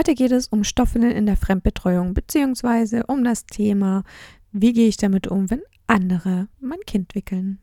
Heute 0.00 0.14
geht 0.14 0.32
es 0.32 0.48
um 0.48 0.64
Stoffwindeln 0.64 1.14
in 1.14 1.26
der 1.26 1.36
Fremdbetreuung 1.36 2.14
beziehungsweise 2.14 3.04
um 3.06 3.22
das 3.22 3.44
Thema, 3.44 4.02
wie 4.50 4.72
gehe 4.72 4.88
ich 4.88 4.96
damit 4.96 5.26
um, 5.26 5.50
wenn 5.50 5.60
andere 5.86 6.48
mein 6.58 6.80
Kind 6.86 7.14
wickeln. 7.14 7.58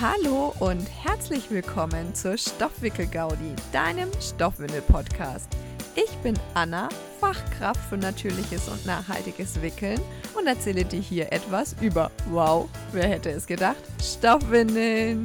Hallo 0.00 0.52
und 0.58 0.84
herzlich 1.04 1.48
willkommen 1.48 2.12
zur 2.12 2.36
Stoffwickel-Gaudi, 2.36 3.54
deinem 3.70 4.08
Stoffwindel-Podcast. 4.20 5.48
Ich 5.94 6.10
bin 6.24 6.34
Anna, 6.54 6.88
Fachkraft 7.20 7.88
für 7.88 7.96
natürliches 7.96 8.68
und 8.68 8.84
nachhaltiges 8.84 9.62
Wickeln 9.62 10.00
und 10.36 10.48
erzähle 10.48 10.84
dir 10.84 11.00
hier 11.00 11.32
etwas 11.32 11.76
über, 11.80 12.10
wow, 12.32 12.68
wer 12.90 13.06
hätte 13.06 13.30
es 13.30 13.46
gedacht, 13.46 13.84
Stoffwindeln. 14.02 15.22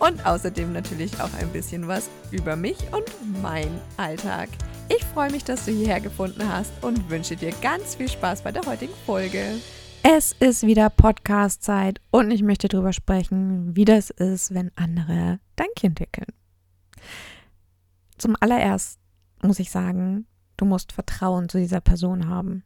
Und 0.00 0.24
außerdem 0.24 0.72
natürlich 0.72 1.20
auch 1.20 1.32
ein 1.34 1.50
bisschen 1.52 1.86
was 1.86 2.08
über 2.30 2.56
mich 2.56 2.78
und 2.90 3.04
mein 3.42 3.68
Alltag. 3.98 4.48
Ich 4.88 5.04
freue 5.04 5.30
mich, 5.30 5.44
dass 5.44 5.66
du 5.66 5.72
hierher 5.72 6.00
gefunden 6.00 6.48
hast 6.48 6.72
und 6.82 7.10
wünsche 7.10 7.36
dir 7.36 7.52
ganz 7.60 7.96
viel 7.96 8.08
Spaß 8.08 8.42
bei 8.42 8.50
der 8.50 8.64
heutigen 8.64 8.94
Folge. 9.04 9.58
Es 10.02 10.32
ist 10.40 10.66
wieder 10.66 10.88
Podcast-Zeit 10.88 12.00
und 12.10 12.30
ich 12.30 12.42
möchte 12.42 12.68
darüber 12.68 12.94
sprechen, 12.94 13.76
wie 13.76 13.84
das 13.84 14.08
ist, 14.08 14.54
wenn 14.54 14.72
andere 14.74 15.38
dein 15.56 15.68
Kind 15.76 16.00
wickeln. 16.00 16.32
Zum 18.16 18.36
allererst 18.40 18.98
muss 19.42 19.58
ich 19.58 19.70
sagen, 19.70 20.26
du 20.56 20.64
musst 20.64 20.92
Vertrauen 20.92 21.50
zu 21.50 21.58
dieser 21.58 21.82
Person 21.82 22.26
haben. 22.26 22.64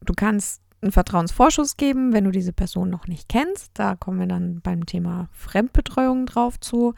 Du 0.00 0.14
kannst 0.14 0.62
einen 0.80 0.92
Vertrauensvorschuss 0.92 1.76
geben, 1.76 2.12
wenn 2.12 2.24
du 2.24 2.30
diese 2.30 2.52
Person 2.52 2.90
noch 2.90 3.06
nicht 3.06 3.28
kennst. 3.28 3.70
Da 3.74 3.96
kommen 3.96 4.20
wir 4.20 4.26
dann 4.26 4.60
beim 4.60 4.86
Thema 4.86 5.28
Fremdbetreuung 5.32 6.26
drauf 6.26 6.58
zu. 6.60 6.94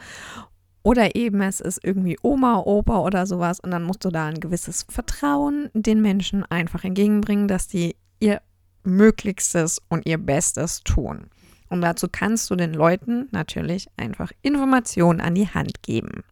Oder 0.83 1.15
eben 1.15 1.43
es 1.43 1.61
ist 1.61 1.85
irgendwie 1.85 2.19
Oma, 2.23 2.61
Opa 2.61 3.01
oder 3.01 3.27
sowas 3.27 3.61
und 3.61 3.71
dann 3.71 3.83
musst 3.83 4.05
du 4.05 4.11
da 4.11 4.27
ein 4.27 4.41
gewisses 4.41 4.87
Vertrauen 4.89 5.69
den 5.75 6.01
Menschen 6.01 6.45
einfach 6.45 6.85
entgegenbringen, 6.85 7.49
dass 7.49 7.69
die 7.69 7.97
ihr 8.19 8.41
Möglichstes 8.83 9.81
und 9.91 10.07
ihr 10.07 10.17
Bestes 10.17 10.83
tun. 10.83 11.27
Und 11.69 11.83
dazu 11.83 12.09
kannst 12.11 12.51
du 12.51 12.57
den 12.57 12.73
Leuten 12.73 13.29
natürlich 13.31 13.89
einfach 13.97 14.33
Informationen 14.43 15.21
an 15.21 15.35
die 15.35 15.49
Hand 15.49 15.83
geben 15.83 16.25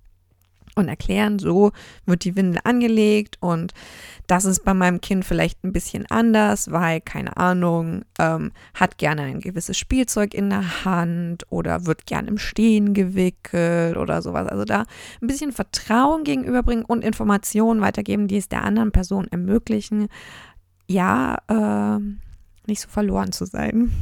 und 0.78 0.88
erklären, 0.88 1.38
so 1.38 1.72
wird 2.06 2.24
die 2.24 2.36
Windel 2.36 2.60
angelegt 2.64 3.36
und 3.40 3.72
das 4.26 4.44
ist 4.44 4.64
bei 4.64 4.74
meinem 4.74 5.00
Kind 5.00 5.24
vielleicht 5.24 5.64
ein 5.64 5.72
bisschen 5.72 6.04
anders, 6.10 6.70
weil, 6.70 7.00
keine 7.00 7.36
Ahnung, 7.36 8.02
ähm, 8.18 8.52
hat 8.74 8.98
gerne 8.98 9.22
ein 9.22 9.40
gewisses 9.40 9.78
Spielzeug 9.78 10.34
in 10.34 10.50
der 10.50 10.84
Hand 10.84 11.44
oder 11.50 11.86
wird 11.86 12.06
gern 12.06 12.28
im 12.28 12.38
Stehen 12.38 12.92
gewickelt 12.92 13.96
oder 13.96 14.20
sowas. 14.20 14.46
Also 14.46 14.64
da 14.64 14.84
ein 15.22 15.26
bisschen 15.26 15.52
Vertrauen 15.52 16.24
gegenüberbringen 16.24 16.84
und 16.84 17.04
Informationen 17.04 17.80
weitergeben, 17.80 18.28
die 18.28 18.36
es 18.36 18.48
der 18.48 18.64
anderen 18.64 18.92
Person 18.92 19.28
ermöglichen, 19.28 20.08
ja, 20.86 21.38
äh, 21.48 22.00
nicht 22.66 22.82
so 22.82 22.88
verloren 22.88 23.32
zu 23.32 23.46
sein. 23.46 23.92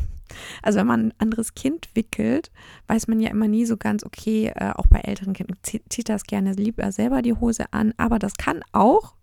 Also 0.63 0.79
wenn 0.79 0.87
man 0.87 1.09
ein 1.09 1.15
anderes 1.19 1.55
Kind 1.55 1.89
wickelt, 1.95 2.51
weiß 2.87 3.09
man 3.09 3.21
ja 3.21 3.31
immer 3.31 3.49
nie 3.49 3.67
so 3.67 3.77
ganz, 3.77 4.05
okay, 4.05 4.53
äh, 4.55 4.73
auch 4.75 4.87
bei 4.87 5.01
älteren 5.01 5.33
Kindern 5.33 5.59
zieht 5.63 6.09
das 6.09 6.25
gerne 6.25 6.53
lieber 6.53 6.91
selber 6.93 7.23
die 7.23 7.35
Hose 7.35 7.73
an, 7.73 7.95
aber 7.97 8.19
das 8.19 8.35
kann 8.35 8.63
auch, 8.73 9.15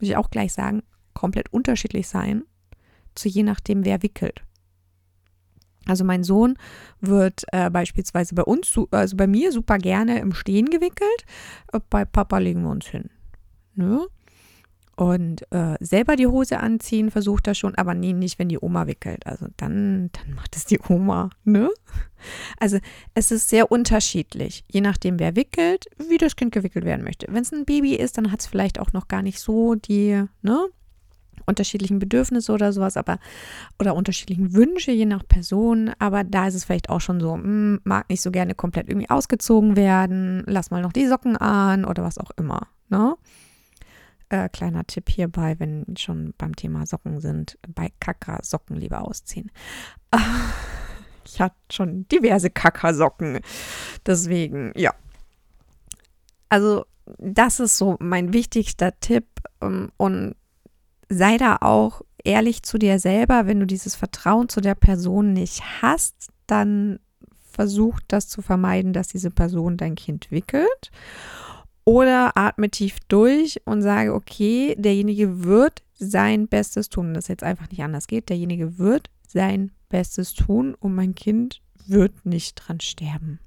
muss 0.00 0.08
ich 0.08 0.16
auch 0.16 0.30
gleich 0.30 0.52
sagen, 0.52 0.82
komplett 1.14 1.52
unterschiedlich 1.52 2.08
sein, 2.08 2.44
zu 3.14 3.28
je 3.28 3.42
nachdem, 3.42 3.84
wer 3.84 4.02
wickelt. 4.02 4.42
Also 5.86 6.04
mein 6.04 6.24
Sohn 6.24 6.58
wird 7.00 7.44
äh, 7.52 7.70
beispielsweise 7.70 8.34
bei 8.34 8.42
uns, 8.42 8.76
also 8.90 9.16
bei 9.16 9.26
mir 9.26 9.52
super 9.52 9.78
gerne 9.78 10.18
im 10.18 10.32
Stehen 10.32 10.66
gewickelt. 10.66 11.24
Äh, 11.72 11.80
bei 11.88 12.04
Papa 12.04 12.38
legen 12.38 12.62
wir 12.62 12.70
uns 12.70 12.86
hin. 12.86 13.10
Ne? 13.74 14.06
Und 14.96 15.42
äh, 15.52 15.76
selber 15.80 16.16
die 16.16 16.26
Hose 16.26 16.58
anziehen 16.58 17.10
versucht 17.10 17.46
er 17.46 17.54
schon, 17.54 17.74
aber 17.74 17.92
nee, 17.92 18.14
nicht, 18.14 18.38
wenn 18.38 18.48
die 18.48 18.58
Oma 18.58 18.86
wickelt. 18.86 19.26
Also 19.26 19.46
dann, 19.58 20.10
dann 20.12 20.34
macht 20.34 20.56
es 20.56 20.64
die 20.64 20.80
Oma, 20.88 21.30
ne? 21.44 21.70
Also 22.58 22.78
es 23.14 23.30
ist 23.30 23.50
sehr 23.50 23.70
unterschiedlich, 23.70 24.64
je 24.68 24.80
nachdem, 24.80 25.18
wer 25.18 25.36
wickelt, 25.36 25.84
wie 26.08 26.16
das 26.16 26.34
Kind 26.34 26.50
gewickelt 26.50 26.86
werden 26.86 27.04
möchte. 27.04 27.26
Wenn 27.28 27.42
es 27.42 27.52
ein 27.52 27.66
Baby 27.66 27.94
ist, 27.94 28.16
dann 28.16 28.32
hat 28.32 28.40
es 28.40 28.46
vielleicht 28.46 28.80
auch 28.80 28.94
noch 28.94 29.06
gar 29.06 29.20
nicht 29.22 29.38
so 29.38 29.74
die, 29.74 30.24
ne? 30.40 30.66
unterschiedlichen 31.46 31.98
Bedürfnisse 31.98 32.52
oder 32.52 32.72
sowas, 32.72 32.96
aber 32.96 33.18
oder 33.78 33.94
unterschiedlichen 33.94 34.54
Wünsche, 34.54 34.90
je 34.90 35.06
nach 35.06 35.26
Person. 35.26 35.92
Aber 35.98 36.24
da 36.24 36.48
ist 36.48 36.54
es 36.54 36.64
vielleicht 36.64 36.90
auch 36.90 37.00
schon 37.00 37.20
so, 37.20 37.34
hm, 37.34 37.80
mag 37.84 38.08
nicht 38.10 38.20
so 38.20 38.30
gerne 38.30 38.54
komplett 38.54 38.88
irgendwie 38.88 39.10
ausgezogen 39.10 39.76
werden, 39.76 40.42
lass 40.46 40.70
mal 40.70 40.82
noch 40.82 40.92
die 40.92 41.06
Socken 41.06 41.36
an 41.36 41.84
oder 41.84 42.02
was 42.02 42.18
auch 42.18 42.30
immer. 42.36 42.66
Ne? 42.88 43.14
Äh, 44.28 44.48
kleiner 44.48 44.84
Tipp 44.86 45.08
hierbei, 45.08 45.56
wenn 45.58 45.96
schon 45.96 46.34
beim 46.36 46.56
Thema 46.56 46.86
Socken 46.86 47.20
sind, 47.20 47.58
bei 47.68 47.92
Kaka 48.00 48.42
Socken 48.42 48.76
lieber 48.76 49.02
ausziehen. 49.02 49.52
ich 51.24 51.40
hatte 51.40 51.56
schon 51.70 52.08
diverse 52.08 52.50
Kaka-Socken. 52.50 53.40
Deswegen, 54.04 54.72
ja. 54.74 54.94
Also, 56.48 56.86
das 57.18 57.60
ist 57.60 57.76
so 57.78 57.96
mein 58.00 58.32
wichtigster 58.32 58.98
Tipp. 59.00 59.26
Ähm, 59.60 59.90
und 59.96 60.34
sei 61.08 61.36
da 61.36 61.58
auch 61.60 62.02
ehrlich 62.24 62.62
zu 62.62 62.78
dir 62.78 62.98
selber. 62.98 63.46
Wenn 63.46 63.60
du 63.60 63.66
dieses 63.66 63.94
Vertrauen 63.94 64.48
zu 64.48 64.60
der 64.60 64.74
Person 64.74 65.32
nicht 65.32 65.62
hast, 65.82 66.30
dann 66.46 66.98
versuch 67.50 68.00
das 68.08 68.28
zu 68.28 68.42
vermeiden, 68.42 68.92
dass 68.92 69.08
diese 69.08 69.30
Person 69.30 69.76
dein 69.76 69.94
Kind 69.94 70.30
wickelt. 70.30 70.90
Oder 71.88 72.36
atme 72.36 72.68
tief 72.68 72.98
durch 73.06 73.62
und 73.64 73.80
sage, 73.80 74.12
okay, 74.12 74.74
derjenige 74.76 75.44
wird 75.44 75.84
sein 75.94 76.48
Bestes 76.48 76.88
tun. 76.88 77.14
Das 77.14 77.28
jetzt 77.28 77.44
einfach 77.44 77.70
nicht 77.70 77.82
anders 77.82 78.08
geht. 78.08 78.28
Derjenige 78.28 78.76
wird 78.78 79.08
sein 79.26 79.70
Bestes 79.88 80.34
tun 80.34 80.74
und 80.74 80.96
mein 80.96 81.14
Kind 81.14 81.62
wird 81.86 82.26
nicht 82.26 82.56
dran 82.56 82.80
sterben. 82.80 83.38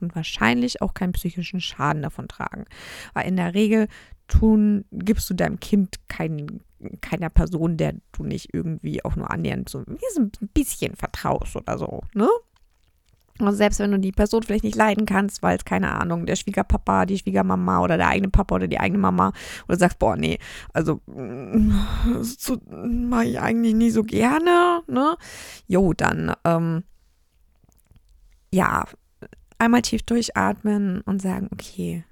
Und 0.00 0.16
wahrscheinlich 0.16 0.82
auch 0.82 0.94
keinen 0.94 1.12
psychischen 1.12 1.60
Schaden 1.60 2.02
davon 2.02 2.26
tragen. 2.26 2.64
Weil 3.14 3.28
in 3.28 3.36
der 3.36 3.54
Regel 3.54 3.86
tun, 4.26 4.84
gibst 4.90 5.30
du 5.30 5.34
deinem 5.34 5.60
Kind 5.60 6.08
kein, 6.08 6.60
keiner 7.00 7.30
Person, 7.30 7.76
der 7.76 7.94
du 8.10 8.24
nicht 8.24 8.52
irgendwie 8.52 9.04
auch 9.04 9.14
nur 9.14 9.30
annähernd 9.30 9.68
so 9.68 9.78
ein 9.78 9.98
bisschen 10.52 10.96
vertraust 10.96 11.54
oder 11.54 11.78
so, 11.78 12.02
ne? 12.14 12.28
Also 13.40 13.56
selbst 13.56 13.78
wenn 13.78 13.90
du 13.92 13.98
die 13.98 14.12
Person 14.12 14.42
vielleicht 14.42 14.64
nicht 14.64 14.76
leiden 14.76 15.06
kannst, 15.06 15.42
weil 15.42 15.56
es, 15.56 15.64
keine 15.64 15.92
Ahnung, 15.94 16.26
der 16.26 16.36
Schwiegerpapa, 16.36 17.06
die 17.06 17.18
Schwiegermama 17.18 17.80
oder 17.80 17.96
der 17.96 18.08
eigene 18.08 18.30
Papa 18.30 18.54
oder 18.54 18.68
die 18.68 18.80
eigene 18.80 18.98
Mama 18.98 19.32
oder 19.68 19.78
sagst, 19.78 19.98
boah, 19.98 20.16
nee, 20.16 20.38
also 20.72 21.00
so 22.22 22.58
mache 22.68 23.24
ich 23.26 23.40
eigentlich 23.40 23.74
nie 23.74 23.90
so 23.90 24.02
gerne, 24.02 24.82
ne? 24.86 25.16
Jo, 25.66 25.92
dann, 25.92 26.32
ähm, 26.44 26.84
ja, 28.52 28.84
einmal 29.58 29.82
tief 29.82 30.02
durchatmen 30.02 31.00
und 31.02 31.20
sagen, 31.20 31.48
okay, 31.52 32.04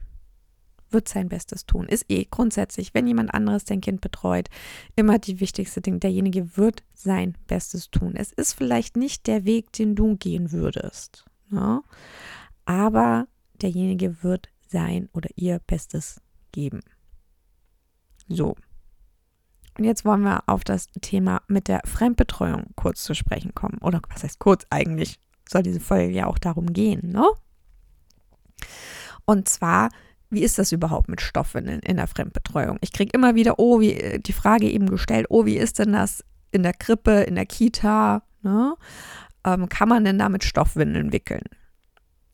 wird 0.94 1.08
sein 1.08 1.28
Bestes 1.28 1.66
tun. 1.66 1.86
Ist 1.86 2.06
eh 2.08 2.24
grundsätzlich, 2.24 2.94
wenn 2.94 3.06
jemand 3.06 3.34
anderes 3.34 3.64
dein 3.64 3.82
Kind 3.82 4.00
betreut, 4.00 4.48
immer 4.96 5.18
die 5.18 5.40
wichtigste 5.40 5.82
Ding. 5.82 6.00
Derjenige 6.00 6.56
wird 6.56 6.82
sein 6.94 7.36
Bestes 7.46 7.90
tun. 7.90 8.14
Es 8.16 8.32
ist 8.32 8.54
vielleicht 8.54 8.96
nicht 8.96 9.26
der 9.26 9.44
Weg, 9.44 9.72
den 9.72 9.94
du 9.94 10.16
gehen 10.16 10.52
würdest. 10.52 11.26
Ne? 11.50 11.82
Aber 12.64 13.26
derjenige 13.60 14.22
wird 14.22 14.48
sein 14.68 15.10
oder 15.12 15.28
ihr 15.36 15.60
Bestes 15.66 16.22
geben. 16.52 16.80
So. 18.28 18.56
Und 19.76 19.84
jetzt 19.84 20.04
wollen 20.04 20.22
wir 20.22 20.48
auf 20.48 20.64
das 20.64 20.88
Thema 21.00 21.42
mit 21.48 21.68
der 21.68 21.82
Fremdbetreuung 21.84 22.66
kurz 22.76 23.02
zu 23.02 23.14
sprechen 23.14 23.54
kommen. 23.54 23.78
Oder 23.78 24.00
was 24.08 24.22
heißt 24.22 24.38
kurz 24.38 24.64
eigentlich? 24.70 25.18
Soll 25.48 25.62
diese 25.62 25.80
Folge 25.80 26.14
ja 26.14 26.26
auch 26.26 26.38
darum 26.38 26.72
gehen, 26.72 27.10
ne? 27.10 27.26
Und 29.26 29.48
zwar 29.48 29.90
wie 30.34 30.42
ist 30.42 30.58
das 30.58 30.72
überhaupt 30.72 31.08
mit 31.08 31.20
Stoffwindeln 31.20 31.80
in 31.80 31.96
der 31.96 32.06
Fremdbetreuung? 32.06 32.78
Ich 32.80 32.92
kriege 32.92 33.10
immer 33.14 33.34
wieder, 33.34 33.58
oh, 33.58 33.80
wie, 33.80 34.20
die 34.24 34.32
Frage 34.32 34.68
eben 34.68 34.88
gestellt, 34.88 35.26
oh, 35.28 35.46
wie 35.46 35.56
ist 35.56 35.78
denn 35.78 35.92
das 35.92 36.24
in 36.50 36.62
der 36.62 36.74
Krippe, 36.74 37.22
in 37.22 37.34
der 37.34 37.46
Kita? 37.46 38.22
Ne? 38.42 38.74
Ähm, 39.44 39.68
kann 39.68 39.88
man 39.88 40.04
denn 40.04 40.18
da 40.18 40.28
mit 40.28 40.44
Stoffwindeln 40.44 41.12
wickeln? 41.12 41.44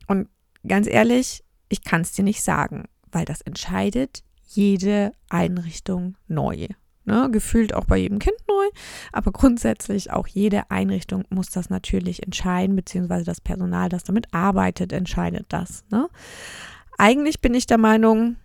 Und 0.07 0.29
ganz 0.67 0.87
ehrlich, 0.87 1.45
ich 1.69 1.85
kann 1.85 2.03
es 2.03 2.13
dir 2.13 2.25
nicht 2.25 2.43
sagen, 2.43 2.85
weil 3.13 3.25
das 3.25 3.41
entscheidet 3.41 4.23
jede 4.45 5.13
Einrichtung 5.29 6.17
neu. 6.29 6.69
Ne, 7.07 7.31
gefühlt 7.33 7.75
auch 7.75 7.87
bei 7.87 7.97
jedem 7.97 8.19
Kind 8.19 8.37
neu, 8.47 8.67
aber 9.11 9.33
grundsätzlich 9.33 10.13
auch 10.13 10.27
jede 10.27 10.71
Einrichtung 10.71 11.25
muss 11.31 11.49
das 11.49 11.71
natürlich 11.71 12.23
entscheiden, 12.23 12.77
beziehungsweise 12.77 13.25
das 13.25 13.41
Personal, 13.41 13.89
das 13.89 14.05
damit 14.05 14.33
arbeitet, 14.35 14.93
entscheidet 14.93 15.47
das. 15.49 15.83
Ne? 15.91 16.09
Eigentlich 17.01 17.41
bin 17.41 17.55
ich 17.55 17.67
der 17.67 17.79
Meinung, 17.79 18.37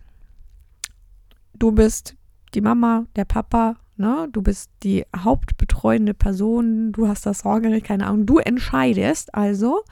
du 1.54 1.72
bist 1.72 2.16
die 2.54 2.62
Mama, 2.62 3.04
der 3.14 3.26
Papa, 3.26 3.76
ne? 3.96 4.28
Du 4.32 4.40
bist 4.40 4.70
die 4.82 5.04
hauptbetreuende 5.14 6.14
Person, 6.14 6.92
du 6.92 7.06
hast 7.06 7.26
das 7.26 7.40
Sorgerecht, 7.40 7.84
keine 7.84 8.06
Ahnung. 8.06 8.24
Du 8.24 8.38
entscheidest 8.38 9.34
also, 9.34 9.84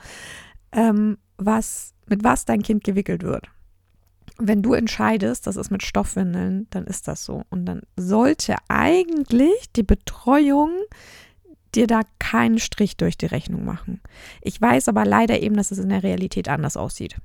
ähm, 0.71 1.19
was, 1.37 1.93
mit 2.07 2.23
was 2.23 2.45
dein 2.45 2.63
Kind 2.63 2.83
gewickelt 2.83 3.21
wird. 3.23 3.47
wenn 4.37 4.61
du 4.61 4.73
entscheidest, 4.73 5.47
das 5.47 5.55
ist 5.55 5.71
mit 5.71 5.83
Stoffwindeln, 5.83 6.67
dann 6.71 6.85
ist 6.85 7.07
das 7.07 7.23
so. 7.23 7.43
Und 7.49 7.65
dann 7.65 7.83
sollte 7.95 8.55
eigentlich 8.67 9.71
die 9.75 9.83
Betreuung 9.83 10.71
dir 11.73 11.87
da 11.87 12.01
keinen 12.19 12.59
Strich 12.59 12.97
durch 12.97 13.15
die 13.17 13.27
Rechnung 13.27 13.63
machen. 13.63 14.01
Ich 14.41 14.59
weiß 14.59 14.89
aber 14.89 15.05
leider 15.05 15.39
eben, 15.41 15.55
dass 15.55 15.71
es 15.71 15.77
in 15.77 15.89
der 15.89 16.03
Realität 16.03 16.49
anders 16.49 16.75
aussieht. 16.75 17.15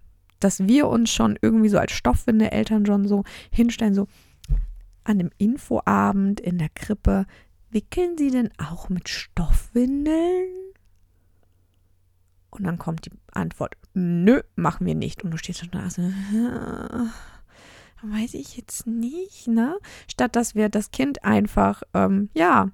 Dass 0.40 0.66
wir 0.66 0.88
uns 0.88 1.10
schon 1.10 1.38
irgendwie 1.40 1.68
so 1.68 1.78
als 1.78 1.92
Stoffwindeleltern 1.92 2.86
schon 2.86 3.06
so 3.06 3.24
hinstellen, 3.52 3.94
so 3.94 4.08
an 5.04 5.18
dem 5.18 5.30
Infoabend 5.38 6.40
in 6.40 6.58
der 6.58 6.70
Krippe, 6.70 7.26
wickeln 7.70 8.16
Sie 8.18 8.30
denn 8.30 8.50
auch 8.58 8.88
mit 8.88 9.08
Stoffwindeln? 9.08 10.48
Und 12.50 12.64
dann 12.64 12.78
kommt 12.78 13.06
die 13.06 13.12
Antwort, 13.32 13.76
nö, 13.94 14.40
machen 14.56 14.86
wir 14.86 14.94
nicht. 14.94 15.22
Und 15.22 15.30
du 15.30 15.38
stehst 15.38 15.60
schon 15.60 15.70
da 15.70 15.88
so, 15.88 16.02
weiß 18.02 18.34
ich 18.34 18.56
jetzt 18.56 18.86
nicht, 18.86 19.46
ne? 19.46 19.76
Statt 20.08 20.34
dass 20.36 20.54
wir 20.54 20.68
das 20.68 20.90
Kind 20.90 21.24
einfach, 21.24 21.82
ähm, 21.94 22.28
ja, 22.34 22.70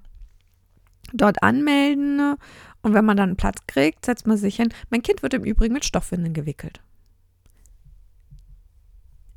dort 1.13 1.43
anmelden. 1.43 2.35
Und 2.81 2.93
wenn 2.93 3.05
man 3.05 3.17
dann 3.17 3.29
einen 3.29 3.37
Platz 3.37 3.59
kriegt, 3.67 4.05
setzt 4.05 4.27
man 4.27 4.37
sich 4.37 4.55
hin. 4.55 4.73
Mein 4.89 5.03
Kind 5.03 5.23
wird 5.23 5.33
im 5.33 5.43
Übrigen 5.43 5.73
mit 5.73 5.85
Stoffwindeln 5.85 6.33
gewickelt. 6.33 6.81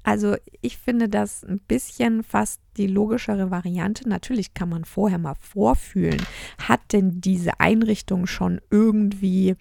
Also 0.02 0.37
ich 0.62 0.79
finde 0.79 1.08
das 1.08 1.44
ein 1.44 1.61
bisschen 1.61 2.23
fast 2.23 2.61
die 2.76 2.87
logischere 2.87 3.50
Variante. 3.50 4.08
Natürlich 4.08 4.55
kann 4.55 4.70
man 4.70 4.85
vorher 4.85 5.19
mal 5.19 5.35
vorfühlen, 5.35 6.20
hat 6.58 6.81
denn 6.93 7.20
diese 7.20 7.61
Einrichtung 7.61 8.26
schon 8.26 8.61
irgendwie 8.70 9.56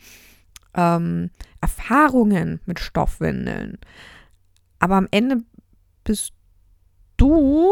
ähm, 0.73 1.29
Erfahrungen 1.61 2.61
mit 2.65 2.79
Stoffwindeln? 2.79 3.77
Aber 4.79 4.95
am 4.95 5.07
Ende 5.11 5.43
bist 6.03 6.33
du 7.17 7.67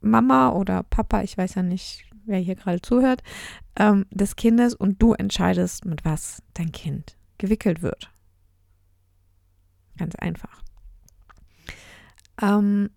Mama 0.00 0.50
oder 0.50 0.82
Papa, 0.82 1.22
ich 1.22 1.38
weiß 1.38 1.54
ja 1.54 1.62
nicht, 1.62 2.04
wer 2.24 2.38
hier 2.38 2.56
gerade 2.56 2.82
zuhört, 2.82 3.22
ähm, 3.76 4.06
des 4.10 4.36
Kindes 4.36 4.74
und 4.74 5.00
du 5.00 5.12
entscheidest, 5.12 5.84
mit 5.84 6.04
was 6.04 6.42
dein 6.54 6.72
Kind 6.72 7.16
gewickelt 7.38 7.82
wird. 7.82 8.10
Ganz 9.96 10.16
einfach. 10.16 10.62
Ähm, 12.40 12.90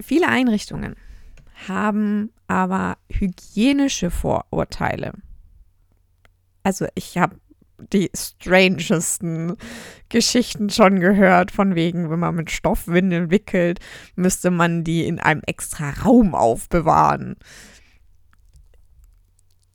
viele 0.00 0.28
Einrichtungen 0.28 0.96
haben 1.68 2.32
aber 2.46 2.98
hygienische 3.08 4.10
Vorurteile. 4.10 5.12
Also 6.62 6.86
ich 6.94 7.18
habe 7.18 7.36
die 7.92 8.10
strangesten 8.14 9.56
Geschichten 10.08 10.70
schon 10.70 11.00
gehört, 11.00 11.50
von 11.50 11.74
wegen, 11.74 12.10
wenn 12.10 12.20
man 12.20 12.34
mit 12.34 12.50
Stoffwindeln 12.50 13.30
wickelt, 13.30 13.80
müsste 14.14 14.50
man 14.50 14.84
die 14.84 15.06
in 15.06 15.18
einem 15.18 15.42
extra 15.46 15.90
Raum 15.90 16.34
aufbewahren. 16.34 17.36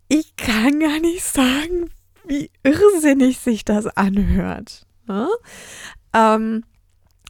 Ich 0.08 0.36
kann 0.38 0.80
gar 0.80 1.00
nicht 1.00 1.24
sagen, 1.24 1.90
wie 2.26 2.50
irrsinnig 2.64 3.40
sich 3.40 3.66
das 3.66 3.88
anhört. 3.88 4.88
Ne? 5.08 5.28
Ähm, 6.14 6.64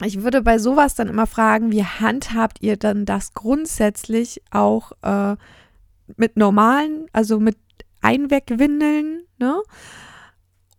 ich 0.03 0.21
würde 0.21 0.41
bei 0.41 0.59
sowas 0.59 0.95
dann 0.95 1.07
immer 1.07 1.27
fragen, 1.27 1.71
wie 1.71 1.83
handhabt 1.83 2.61
ihr 2.61 2.77
dann 2.77 3.05
das 3.05 3.33
grundsätzlich 3.33 4.41
auch 4.51 4.91
äh, 5.01 5.35
mit 6.15 6.37
normalen, 6.37 7.07
also 7.13 7.39
mit 7.39 7.57
Einwegwindeln, 8.01 9.23
ne? 9.39 9.61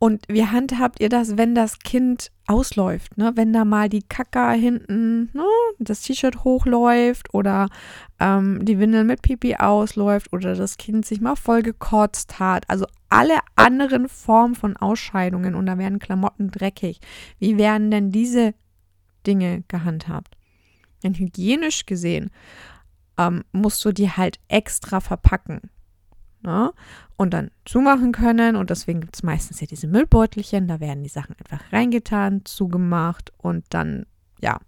Und 0.01 0.27
wie 0.29 0.47
handhabt 0.47 1.01
ihr 1.01 1.09
das, 1.09 1.37
wenn 1.37 1.57
das 1.57 1.81
Kind 1.81 2.31
ausläuft? 2.47 3.19
Ne? 3.19 3.33
Wenn 3.35 3.53
da 3.53 3.65
mal 3.65 3.89
die 3.89 4.03
Kaka 4.03 4.53
hinten, 4.53 5.31
ne? 5.33 5.45
das 5.81 6.03
T-Shirt 6.03 6.45
hochläuft 6.45 7.35
oder 7.35 7.67
ähm, 8.21 8.65
die 8.65 8.79
Windel 8.79 9.03
mit 9.03 9.23
Pipi 9.23 9.57
ausläuft 9.57 10.33
oder 10.33 10.55
das 10.55 10.77
Kind 10.77 11.05
sich 11.05 11.21
mal 11.21 11.35
voll 11.35 11.63
gekotzt 11.63 12.39
hat. 12.39 12.71
Also 12.71 12.87
alle 13.09 13.39
anderen 13.57 14.09
Formen 14.09 14.55
von 14.55 14.77
Ausscheidungen 14.77 15.57
und 15.57 15.67
da 15.67 15.79
werden 15.79 15.99
Klamotten 15.99 16.53
dreckig. 16.53 17.01
Wie 17.41 17.59
werden 17.59 17.91
denn 17.91 18.13
diese 18.13 18.55
Dinge 19.27 19.65
gehandhabt? 19.69 20.37
Denn 21.03 21.15
hygienisch 21.15 21.87
gesehen 21.87 22.31
ähm, 23.19 23.45
musst 23.53 23.85
du 23.85 23.93
die 23.93 24.11
halt 24.11 24.39
extra 24.49 25.01
verpacken 25.01 25.71
ne? 26.43 26.73
und 27.17 27.35
dann 27.35 27.51
zumachen 27.65 28.13
können. 28.13 28.57
Und 28.57 28.71
deswegen 28.71 29.01
gibt 29.01 29.17
es 29.17 29.23
meistens 29.23 29.61
ja 29.61 29.67
diese 29.67 29.87
Müllbeutelchen, 29.87 30.69
da 30.69 30.81
werden 30.81 31.03
die 31.03 31.09
Sachen 31.09 31.37
einfach 31.39 31.73
reingetan, 31.73 32.45
zugemacht 32.45 33.33
und 33.39 33.65
dann, 33.71 34.07
ja, 34.41 34.59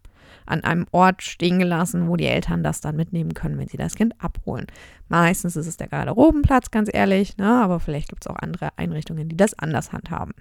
an 0.46 0.64
einem 0.64 0.86
Ort 0.90 1.22
stehen 1.22 1.58
gelassen, 1.58 2.08
wo 2.08 2.16
die 2.16 2.26
Eltern 2.26 2.62
das 2.62 2.80
dann 2.80 2.96
mitnehmen 2.96 3.34
können, 3.34 3.58
wenn 3.58 3.68
sie 3.68 3.76
das 3.76 3.94
Kind 3.94 4.14
abholen. 4.18 4.66
Meistens 5.08 5.56
ist 5.56 5.66
es 5.66 5.76
der 5.76 5.88
Garderobenplatz, 5.88 6.70
ganz 6.70 6.88
ehrlich, 6.92 7.36
ne? 7.36 7.62
aber 7.62 7.80
vielleicht 7.80 8.08
gibt 8.08 8.24
es 8.24 8.30
auch 8.30 8.36
andere 8.36 8.70
Einrichtungen, 8.76 9.28
die 9.28 9.36
das 9.36 9.58
anders 9.58 9.92
handhaben. 9.92 10.32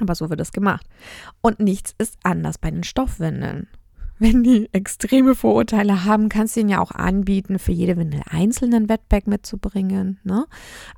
Aber 0.00 0.14
so 0.14 0.30
wird 0.30 0.40
es 0.40 0.52
gemacht. 0.52 0.86
Und 1.40 1.60
nichts 1.60 1.94
ist 1.98 2.16
anders 2.22 2.58
bei 2.58 2.70
den 2.70 2.84
Stoffwindeln 2.84 3.68
wenn 4.18 4.44
die 4.44 4.68
extreme 4.72 5.34
Vorurteile 5.34 6.04
haben, 6.04 6.28
kannst 6.28 6.56
du 6.56 6.60
ihnen 6.60 6.68
ja 6.68 6.80
auch 6.80 6.92
anbieten, 6.92 7.58
für 7.58 7.72
jede 7.72 7.96
Windel 7.96 8.22
einzelnen 8.30 8.88
Wetbag 8.88 9.26
mitzubringen. 9.26 10.20
Ne? 10.22 10.46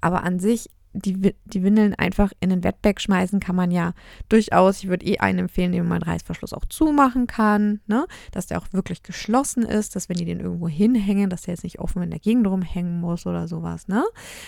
Aber 0.00 0.22
an 0.22 0.38
sich, 0.38 0.68
die, 0.92 1.34
die 1.44 1.62
Windeln 1.62 1.94
einfach 1.94 2.32
in 2.40 2.50
den 2.50 2.64
Wetbag 2.64 3.00
schmeißen 3.00 3.40
kann 3.40 3.56
man 3.56 3.70
ja 3.70 3.92
durchaus. 4.28 4.78
Ich 4.82 4.88
würde 4.88 5.06
eh 5.06 5.18
einen 5.18 5.40
empfehlen, 5.40 5.72
den 5.72 5.88
man 5.88 6.02
Reißverschluss 6.02 6.52
auch 6.52 6.64
zumachen 6.66 7.26
kann, 7.26 7.80
ne? 7.86 8.06
dass 8.32 8.46
der 8.46 8.58
auch 8.58 8.72
wirklich 8.72 9.02
geschlossen 9.02 9.62
ist, 9.62 9.96
dass 9.96 10.08
wenn 10.08 10.16
die 10.16 10.24
den 10.24 10.40
irgendwo 10.40 10.68
hinhängen, 10.68 11.30
dass 11.30 11.42
der 11.42 11.54
jetzt 11.54 11.64
nicht 11.64 11.80
offen 11.80 12.02
in 12.02 12.10
der 12.10 12.20
Gegend 12.20 12.46
rumhängen 12.46 13.00
muss 13.00 13.26
oder 13.26 13.48
sowas, 13.48 13.88
ne? 13.88 14.04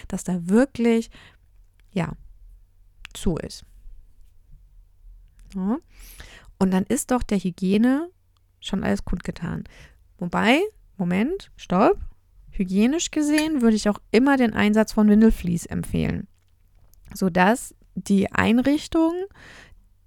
dass 0.08 0.24
da 0.24 0.46
wirklich, 0.46 1.10
ja, 1.92 2.12
zu 3.14 3.36
ist. 3.36 3.64
Ja. 5.54 5.78
Und 6.58 6.72
dann 6.72 6.84
ist 6.84 7.10
doch 7.10 7.22
der 7.22 7.38
Hygiene 7.38 8.08
schon 8.60 8.84
alles 8.84 9.04
kundgetan. 9.04 9.64
Wobei, 10.18 10.60
Moment, 10.96 11.50
stopp. 11.56 11.98
Hygienisch 12.50 13.12
gesehen 13.12 13.62
würde 13.62 13.76
ich 13.76 13.88
auch 13.88 14.00
immer 14.10 14.36
den 14.36 14.52
Einsatz 14.52 14.92
von 14.92 15.08
Windelflies 15.08 15.66
empfehlen, 15.66 16.26
sodass 17.14 17.74
die 17.94 18.32
Einrichtung 18.32 19.12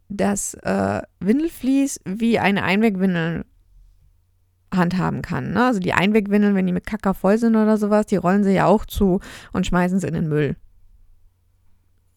das 0.10 0.56
äh, 0.56 1.02
Windelflies 1.22 2.02
wie 2.04 2.40
eine 2.40 2.64
Einwegwindel 2.64 3.46
handhaben 4.74 5.22
kann. 5.22 5.54
Ne? 5.54 5.66
Also 5.66 5.80
die 5.80 5.94
Einwegwindeln, 5.94 6.56
wenn 6.56 6.68
die 6.68 6.74
mit 6.74 6.86
Kacker 6.86 7.14
voll 7.14 7.38
sind 7.38 7.56
oder 7.56 7.78
sowas, 7.78 8.06
die 8.06 8.18
rollen 8.18 8.44
sie 8.44 8.54
ja 8.54 8.66
auch 8.66 8.86
zu 8.86 9.19
und 9.54 9.66
schmeißen 9.66 10.00
sie 10.00 10.07
in 10.07 10.14
den 10.14 10.28
Müll. 10.28 10.57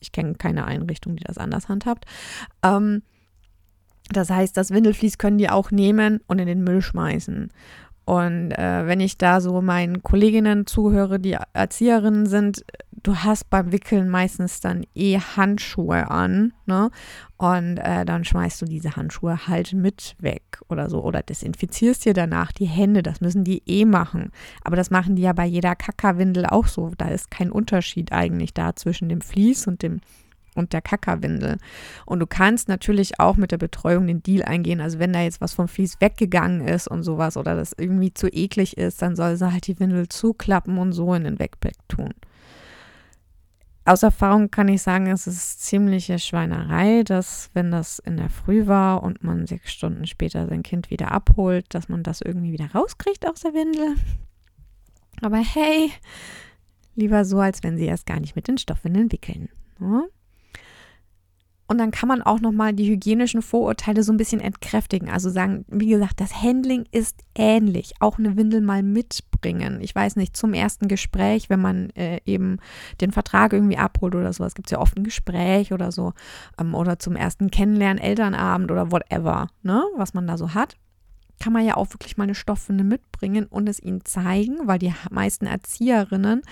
Ich 0.00 0.12
kenne 0.12 0.34
keine 0.34 0.66
Einrichtung, 0.66 1.16
die 1.16 1.24
das 1.24 1.38
anders 1.38 1.68
handhabt. 1.68 2.04
Ähm, 2.62 3.02
das 4.10 4.30
heißt, 4.30 4.56
das 4.56 4.70
Windelflies 4.70 5.18
können 5.18 5.38
die 5.38 5.48
auch 5.48 5.70
nehmen 5.70 6.20
und 6.26 6.38
in 6.38 6.46
den 6.46 6.62
Müll 6.62 6.82
schmeißen. 6.82 7.50
Und 8.04 8.52
äh, 8.52 8.86
wenn 8.86 9.00
ich 9.00 9.16
da 9.16 9.40
so 9.40 9.62
meinen 9.62 10.02
Kolleginnen 10.02 10.66
zuhöre, 10.66 11.18
die 11.18 11.38
Erzieherinnen 11.54 12.26
sind, 12.26 12.62
du 13.02 13.16
hast 13.16 13.48
beim 13.48 13.72
Wickeln 13.72 14.10
meistens 14.10 14.60
dann 14.60 14.84
eh 14.94 15.18
Handschuhe 15.18 16.10
an, 16.10 16.52
ne? 16.66 16.90
Und 17.38 17.78
äh, 17.78 18.04
dann 18.04 18.24
schmeißt 18.24 18.60
du 18.62 18.66
diese 18.66 18.96
Handschuhe 18.96 19.46
halt 19.48 19.72
mit 19.72 20.16
weg 20.18 20.60
oder 20.68 20.90
so. 20.90 21.02
Oder 21.02 21.22
desinfizierst 21.22 22.04
dir 22.04 22.14
danach 22.14 22.52
die 22.52 22.66
Hände. 22.66 23.02
Das 23.02 23.20
müssen 23.22 23.42
die 23.42 23.62
eh 23.66 23.86
machen. 23.86 24.30
Aber 24.62 24.76
das 24.76 24.90
machen 24.90 25.16
die 25.16 25.22
ja 25.22 25.32
bei 25.32 25.46
jeder 25.46 25.74
Kackerwindel 25.74 26.46
auch 26.46 26.66
so. 26.66 26.92
Da 26.96 27.08
ist 27.08 27.30
kein 27.30 27.50
Unterschied 27.50 28.12
eigentlich 28.12 28.52
da 28.54 28.76
zwischen 28.76 29.08
dem 29.08 29.20
Vlies 29.20 29.66
und 29.66 29.82
dem 29.82 30.00
und 30.54 30.72
der 30.72 30.82
Kackerwindel. 30.82 31.58
Und 32.06 32.20
du 32.20 32.26
kannst 32.26 32.68
natürlich 32.68 33.20
auch 33.20 33.36
mit 33.36 33.52
der 33.52 33.58
Betreuung 33.58 34.06
den 34.06 34.22
Deal 34.22 34.42
eingehen. 34.42 34.80
Also 34.80 34.98
wenn 34.98 35.12
da 35.12 35.20
jetzt 35.20 35.40
was 35.40 35.54
vom 35.54 35.68
Vlies 35.68 36.00
weggegangen 36.00 36.66
ist 36.66 36.88
und 36.88 37.02
sowas 37.02 37.36
oder 37.36 37.54
das 37.54 37.74
irgendwie 37.76 38.14
zu 38.14 38.28
eklig 38.28 38.76
ist, 38.76 39.02
dann 39.02 39.16
soll 39.16 39.36
sie 39.36 39.52
halt 39.52 39.66
die 39.66 39.78
Windel 39.80 40.08
zuklappen 40.08 40.78
und 40.78 40.92
so 40.92 41.14
in 41.14 41.24
den 41.24 41.38
Wegpack 41.38 41.76
tun. 41.88 42.14
Aus 43.86 44.02
Erfahrung 44.02 44.50
kann 44.50 44.68
ich 44.68 44.80
sagen, 44.80 45.08
es 45.08 45.26
ist 45.26 45.62
ziemliche 45.62 46.18
Schweinerei, 46.18 47.02
dass 47.02 47.50
wenn 47.52 47.70
das 47.70 47.98
in 47.98 48.16
der 48.16 48.30
Früh 48.30 48.66
war 48.66 49.02
und 49.02 49.22
man 49.22 49.46
sechs 49.46 49.72
Stunden 49.72 50.06
später 50.06 50.46
sein 50.46 50.62
Kind 50.62 50.90
wieder 50.90 51.12
abholt, 51.12 51.66
dass 51.68 51.90
man 51.90 52.02
das 52.02 52.22
irgendwie 52.22 52.52
wieder 52.52 52.72
rauskriegt 52.72 53.28
aus 53.28 53.40
der 53.40 53.52
Windel. 53.52 53.94
Aber 55.20 55.36
hey, 55.36 55.92
lieber 56.94 57.26
so, 57.26 57.40
als 57.40 57.62
wenn 57.62 57.76
sie 57.76 57.84
erst 57.84 58.06
gar 58.06 58.20
nicht 58.20 58.36
mit 58.36 58.48
den 58.48 58.56
Stoffwindeln 58.56 59.12
wickeln. 59.12 59.50
Ja? 59.78 60.04
Und 61.66 61.78
dann 61.78 61.90
kann 61.90 62.08
man 62.08 62.22
auch 62.22 62.40
nochmal 62.40 62.74
die 62.74 62.88
hygienischen 62.90 63.40
Vorurteile 63.40 64.02
so 64.02 64.12
ein 64.12 64.18
bisschen 64.18 64.40
entkräftigen. 64.40 65.08
Also 65.08 65.30
sagen, 65.30 65.64
wie 65.68 65.88
gesagt, 65.88 66.20
das 66.20 66.42
Handling 66.42 66.84
ist 66.92 67.22
ähnlich. 67.34 67.94
Auch 68.00 68.18
eine 68.18 68.36
Windel 68.36 68.60
mal 68.60 68.82
mitbringen. 68.82 69.78
Ich 69.80 69.94
weiß 69.94 70.16
nicht, 70.16 70.36
zum 70.36 70.52
ersten 70.52 70.88
Gespräch, 70.88 71.48
wenn 71.48 71.60
man 71.60 71.90
äh, 71.90 72.20
eben 72.26 72.58
den 73.00 73.12
Vertrag 73.12 73.54
irgendwie 73.54 73.78
abholt 73.78 74.14
oder 74.14 74.32
sowas, 74.32 74.54
gibt 74.54 74.68
es 74.68 74.72
ja 74.72 74.80
oft 74.80 74.96
ein 74.98 75.04
Gespräch 75.04 75.72
oder 75.72 75.90
so. 75.90 76.12
Ähm, 76.60 76.74
oder 76.74 76.98
zum 76.98 77.16
ersten 77.16 77.50
Kennenlernen, 77.50 78.02
Elternabend 78.02 78.70
oder 78.70 78.92
whatever, 78.92 79.48
ne, 79.62 79.82
was 79.96 80.12
man 80.12 80.26
da 80.26 80.36
so 80.36 80.52
hat 80.52 80.76
kann 81.40 81.52
man 81.52 81.64
ja 81.64 81.76
auch 81.76 81.90
wirklich 81.92 82.16
mal 82.16 82.24
eine 82.24 82.34
Stoffwinde 82.34 82.84
mitbringen 82.84 83.46
und 83.46 83.68
es 83.68 83.80
ihnen 83.80 84.04
zeigen, 84.04 84.56
weil 84.64 84.78
die 84.78 84.94
meisten 85.10 85.46
Erzieherinnen 85.46 86.42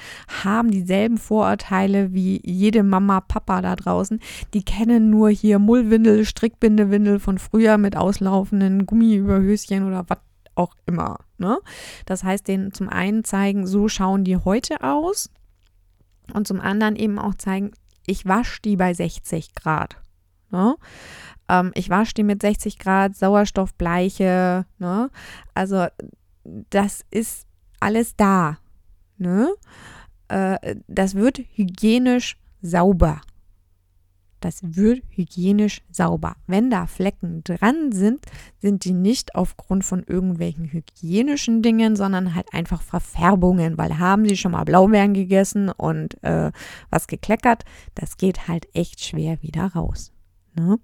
haben 0.42 0.70
dieselben 0.70 1.18
Vorurteile 1.18 2.12
wie 2.12 2.40
jede 2.44 2.82
Mama, 2.82 3.20
Papa 3.20 3.62
da 3.62 3.76
draußen. 3.76 4.20
Die 4.54 4.64
kennen 4.64 5.10
nur 5.10 5.30
hier 5.30 5.58
Mullwindel, 5.58 6.24
Strickbindewindel 6.24 7.20
von 7.20 7.38
früher 7.38 7.78
mit 7.78 7.96
auslaufenden 7.96 8.86
Gummiüberhöschen 8.86 9.84
oder 9.86 10.04
was 10.08 10.18
auch 10.54 10.74
immer. 10.86 11.18
Ne? 11.38 11.58
Das 12.06 12.24
heißt, 12.24 12.46
denen 12.46 12.72
zum 12.72 12.88
einen 12.88 13.24
zeigen, 13.24 13.66
so 13.66 13.88
schauen 13.88 14.24
die 14.24 14.36
heute 14.36 14.82
aus 14.82 15.30
und 16.32 16.46
zum 16.46 16.60
anderen 16.60 16.96
eben 16.96 17.18
auch 17.18 17.34
zeigen, 17.34 17.72
ich 18.06 18.26
wasche 18.26 18.60
die 18.62 18.76
bei 18.76 18.94
60 18.94 19.54
Grad. 19.54 19.96
Ne? 20.50 20.76
Ähm, 21.52 21.70
ich 21.74 21.90
wasche 21.90 22.14
die 22.14 22.22
mit 22.22 22.40
60 22.40 22.78
Grad, 22.78 23.14
Sauerstoffbleiche. 23.14 24.64
Ne? 24.78 25.10
Also 25.54 25.86
das 26.44 27.04
ist 27.10 27.46
alles 27.78 28.16
da. 28.16 28.58
Ne? 29.18 29.52
Äh, 30.28 30.76
das 30.88 31.14
wird 31.14 31.38
hygienisch 31.54 32.38
sauber. 32.62 33.20
Das 34.40 34.60
wird 34.62 35.04
hygienisch 35.10 35.82
sauber. 35.92 36.34
Wenn 36.48 36.68
da 36.68 36.86
Flecken 36.86 37.44
dran 37.44 37.92
sind, 37.92 38.26
sind 38.60 38.84
die 38.84 38.92
nicht 38.92 39.36
aufgrund 39.36 39.84
von 39.84 40.02
irgendwelchen 40.02 40.72
hygienischen 40.72 41.62
Dingen, 41.62 41.94
sondern 41.94 42.34
halt 42.34 42.52
einfach 42.52 42.82
Verfärbungen, 42.82 43.78
weil 43.78 44.00
haben 44.00 44.26
sie 44.26 44.36
schon 44.36 44.52
mal 44.52 44.64
Blaubeeren 44.64 45.14
gegessen 45.14 45.68
und 45.68 46.20
äh, 46.24 46.50
was 46.90 47.06
gekleckert, 47.06 47.64
das 47.94 48.16
geht 48.16 48.48
halt 48.48 48.66
echt 48.74 49.04
schwer 49.04 49.40
wieder 49.42 49.66
raus. 49.66 50.12
Ne? 50.56 50.80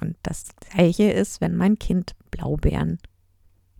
Und 0.00 0.16
das 0.22 0.48
gleiche 0.70 1.10
ist, 1.10 1.40
wenn 1.40 1.56
mein 1.56 1.78
Kind 1.78 2.14
Blaubeeren 2.30 2.98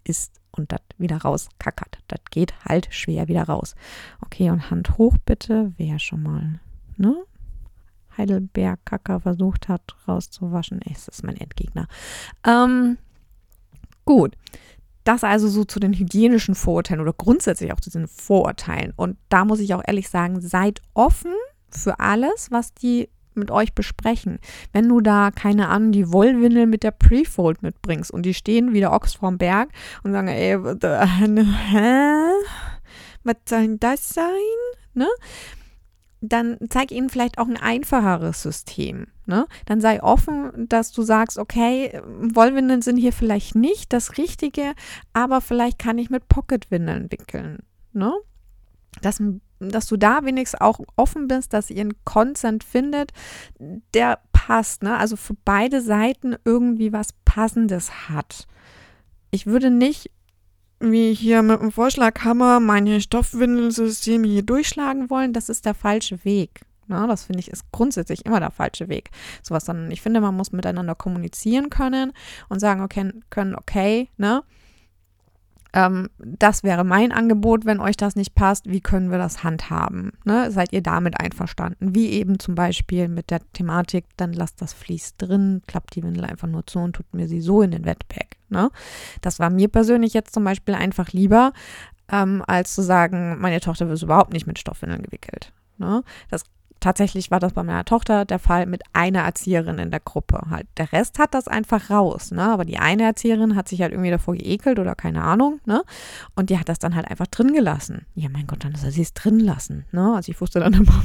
isst 0.04 0.40
und 0.52 0.72
das 0.72 0.80
wieder 0.98 1.18
rauskackert. 1.18 1.98
Das 2.08 2.20
geht 2.30 2.54
halt 2.64 2.88
schwer 2.90 3.28
wieder 3.28 3.44
raus. 3.44 3.74
Okay, 4.24 4.50
und 4.50 4.70
Hand 4.70 4.98
hoch 4.98 5.16
bitte, 5.24 5.72
wer 5.76 5.98
schon 5.98 6.22
mal, 6.22 6.60
ne? 6.96 7.14
Heidelbeerkacker 8.16 9.20
versucht 9.20 9.68
hat, 9.68 9.82
rauszuwaschen. 10.08 10.80
Es 10.90 11.06
ist 11.08 11.22
mein 11.22 11.36
Endgegner. 11.36 11.86
Ähm, 12.46 12.96
gut. 14.06 14.36
Das 15.04 15.22
also 15.22 15.48
so 15.48 15.64
zu 15.64 15.78
den 15.78 15.92
hygienischen 15.92 16.54
Vorurteilen 16.54 17.00
oder 17.00 17.12
grundsätzlich 17.12 17.72
auch 17.72 17.80
zu 17.80 17.90
diesen 17.90 18.08
Vorurteilen. 18.08 18.92
Und 18.96 19.18
da 19.28 19.44
muss 19.44 19.60
ich 19.60 19.74
auch 19.74 19.82
ehrlich 19.86 20.08
sagen, 20.08 20.40
seid 20.40 20.80
offen 20.94 21.32
für 21.68 22.00
alles, 22.00 22.50
was 22.50 22.74
die 22.74 23.08
mit 23.36 23.50
euch 23.50 23.74
besprechen. 23.74 24.38
Wenn 24.72 24.88
du 24.88 25.00
da, 25.00 25.30
keine 25.30 25.68
Ahnung, 25.68 25.92
die 25.92 26.12
Wollwindel 26.12 26.66
mit 26.66 26.82
der 26.82 26.90
Prefold 26.90 27.62
mitbringst 27.62 28.10
und 28.10 28.24
die 28.24 28.34
stehen 28.34 28.72
wie 28.72 28.80
der 28.80 28.92
Ochs 28.92 29.14
vorm 29.14 29.38
Berg 29.38 29.70
und 30.02 30.12
sagen, 30.12 30.28
ey, 30.28 30.58
hä? 31.70 32.28
Was 33.24 33.36
soll 33.48 33.76
das 33.78 34.08
sein? 34.10 34.26
Ne? 34.94 35.08
Dann 36.20 36.58
zeig 36.70 36.92
ihnen 36.92 37.10
vielleicht 37.10 37.38
auch 37.38 37.48
ein 37.48 37.56
einfacheres 37.56 38.42
System. 38.42 39.08
Ne? 39.26 39.46
Dann 39.66 39.80
sei 39.80 40.02
offen, 40.02 40.68
dass 40.68 40.92
du 40.92 41.02
sagst, 41.02 41.38
okay, 41.38 42.00
Wollwindeln 42.04 42.82
sind 42.82 42.96
hier 42.96 43.12
vielleicht 43.12 43.54
nicht 43.54 43.92
das 43.92 44.16
Richtige, 44.16 44.74
aber 45.12 45.40
vielleicht 45.40 45.78
kann 45.78 45.98
ich 45.98 46.10
mit 46.10 46.28
Pocketwindeln 46.28 47.10
wickeln. 47.10 47.58
Ne? 47.92 48.12
dass, 49.02 49.22
dass 49.58 49.86
du 49.86 49.96
da 49.96 50.24
wenigstens 50.24 50.60
auch 50.60 50.80
offen 50.96 51.28
bist, 51.28 51.52
dass 51.52 51.70
ihr 51.70 51.80
einen 51.80 52.04
Consent 52.04 52.64
findet, 52.64 53.12
der 53.94 54.20
passt, 54.32 54.82
ne? 54.82 54.96
Also 54.96 55.16
für 55.16 55.34
beide 55.44 55.80
Seiten 55.80 56.36
irgendwie 56.44 56.92
was 56.92 57.08
Passendes 57.24 58.08
hat. 58.08 58.46
Ich 59.30 59.46
würde 59.46 59.70
nicht 59.70 60.10
wie 60.78 61.14
hier 61.14 61.42
mit 61.42 61.60
dem 61.60 61.72
Vorschlaghammer 61.72 62.60
meine 62.60 63.00
Stoffwindelsysteme 63.00 64.26
hier 64.26 64.42
durchschlagen 64.42 65.08
wollen. 65.08 65.32
Das 65.32 65.48
ist 65.48 65.64
der 65.64 65.74
falsche 65.74 66.24
Weg. 66.24 66.60
Ne? 66.86 67.06
Das 67.08 67.24
finde 67.24 67.40
ich 67.40 67.50
ist 67.50 67.64
grundsätzlich 67.72 68.26
immer 68.26 68.40
der 68.40 68.50
falsche 68.50 68.88
Weg. 68.88 69.10
Sowas, 69.42 69.64
sondern 69.64 69.90
ich 69.90 70.02
finde, 70.02 70.20
man 70.20 70.36
muss 70.36 70.52
miteinander 70.52 70.94
kommunizieren 70.94 71.70
können 71.70 72.12
und 72.48 72.60
sagen, 72.60 72.82
okay, 72.82 73.10
können, 73.30 73.54
okay, 73.54 74.10
ne? 74.16 74.42
Ähm, 75.76 76.08
das 76.18 76.64
wäre 76.64 76.84
mein 76.84 77.12
Angebot, 77.12 77.66
wenn 77.66 77.80
euch 77.80 77.98
das 77.98 78.16
nicht 78.16 78.34
passt, 78.34 78.66
wie 78.66 78.80
können 78.80 79.10
wir 79.10 79.18
das 79.18 79.44
handhaben? 79.44 80.12
Ne? 80.24 80.50
Seid 80.50 80.72
ihr 80.72 80.82
damit 80.82 81.20
einverstanden? 81.20 81.94
Wie 81.94 82.12
eben 82.12 82.38
zum 82.38 82.54
Beispiel 82.54 83.08
mit 83.08 83.30
der 83.30 83.40
Thematik, 83.52 84.06
dann 84.16 84.32
lasst 84.32 84.62
das 84.62 84.72
Vlies 84.72 85.18
drin, 85.18 85.60
klappt 85.66 85.94
die 85.94 86.02
Windel 86.02 86.24
einfach 86.24 86.48
nur 86.48 86.66
zu 86.66 86.78
und 86.78 86.94
tut 86.94 87.12
mir 87.12 87.28
sie 87.28 87.42
so 87.42 87.60
in 87.60 87.72
den 87.72 87.84
Wetback. 87.84 88.38
Ne? 88.48 88.70
Das 89.20 89.38
war 89.38 89.50
mir 89.50 89.68
persönlich 89.68 90.14
jetzt 90.14 90.32
zum 90.32 90.44
Beispiel 90.44 90.74
einfach 90.74 91.12
lieber, 91.12 91.52
ähm, 92.10 92.42
als 92.46 92.74
zu 92.74 92.80
sagen, 92.80 93.38
meine 93.38 93.60
Tochter 93.60 93.86
wird 93.86 94.02
überhaupt 94.02 94.32
nicht 94.32 94.46
mit 94.46 94.58
Stoffwindeln 94.58 95.02
gewickelt. 95.02 95.52
Ne? 95.76 96.02
Das 96.30 96.44
Tatsächlich 96.86 97.32
war 97.32 97.40
das 97.40 97.52
bei 97.52 97.64
meiner 97.64 97.84
Tochter 97.84 98.24
der 98.24 98.38
Fall 98.38 98.64
mit 98.66 98.84
einer 98.92 99.22
Erzieherin 99.22 99.80
in 99.80 99.90
der 99.90 99.98
Gruppe. 99.98 100.40
Halt. 100.50 100.68
Der 100.76 100.92
Rest 100.92 101.18
hat 101.18 101.34
das 101.34 101.48
einfach 101.48 101.90
raus, 101.90 102.30
ne? 102.30 102.44
Aber 102.44 102.64
die 102.64 102.78
eine 102.78 103.02
Erzieherin 103.02 103.56
hat 103.56 103.68
sich 103.68 103.82
halt 103.82 103.90
irgendwie 103.90 104.12
davor 104.12 104.36
geekelt 104.36 104.78
oder 104.78 104.94
keine 104.94 105.24
Ahnung, 105.24 105.58
ne? 105.64 105.82
Und 106.36 106.48
die 106.48 106.60
hat 106.60 106.68
das 106.68 106.78
dann 106.78 106.94
halt 106.94 107.10
einfach 107.10 107.26
drin 107.26 107.52
gelassen. 107.52 108.06
Ja, 108.14 108.28
mein 108.28 108.46
Gott, 108.46 108.62
dann 108.62 108.76
soll 108.76 108.92
sie 108.92 109.02
es 109.02 109.14
drin 109.14 109.40
lassen, 109.40 109.84
ne? 109.90 110.14
Also 110.14 110.30
ich 110.30 110.40
wusste 110.40 110.60
dann 110.60 110.74
immer, 110.74 111.02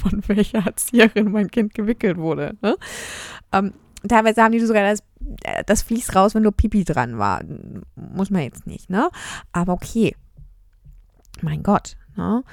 von 0.00 0.22
welcher 0.28 0.64
Erzieherin 0.64 1.32
mein 1.32 1.50
Kind 1.50 1.74
gewickelt 1.74 2.16
wurde, 2.16 2.56
ne? 2.62 2.76
Ähm, 3.50 3.74
teilweise 4.08 4.40
haben 4.40 4.52
die 4.52 4.60
sogar 4.60 4.84
das, 4.84 5.00
äh, 5.42 5.64
das 5.64 5.82
Fließ 5.82 6.14
raus, 6.14 6.36
wenn 6.36 6.44
nur 6.44 6.52
Pipi 6.52 6.84
dran 6.84 7.18
war. 7.18 7.42
Muss 7.96 8.30
man 8.30 8.42
jetzt 8.42 8.68
nicht, 8.68 8.88
ne? 8.88 9.10
Aber 9.50 9.72
okay. 9.72 10.14
Mein 11.42 11.64
Gott, 11.64 11.96
ne? 12.14 12.44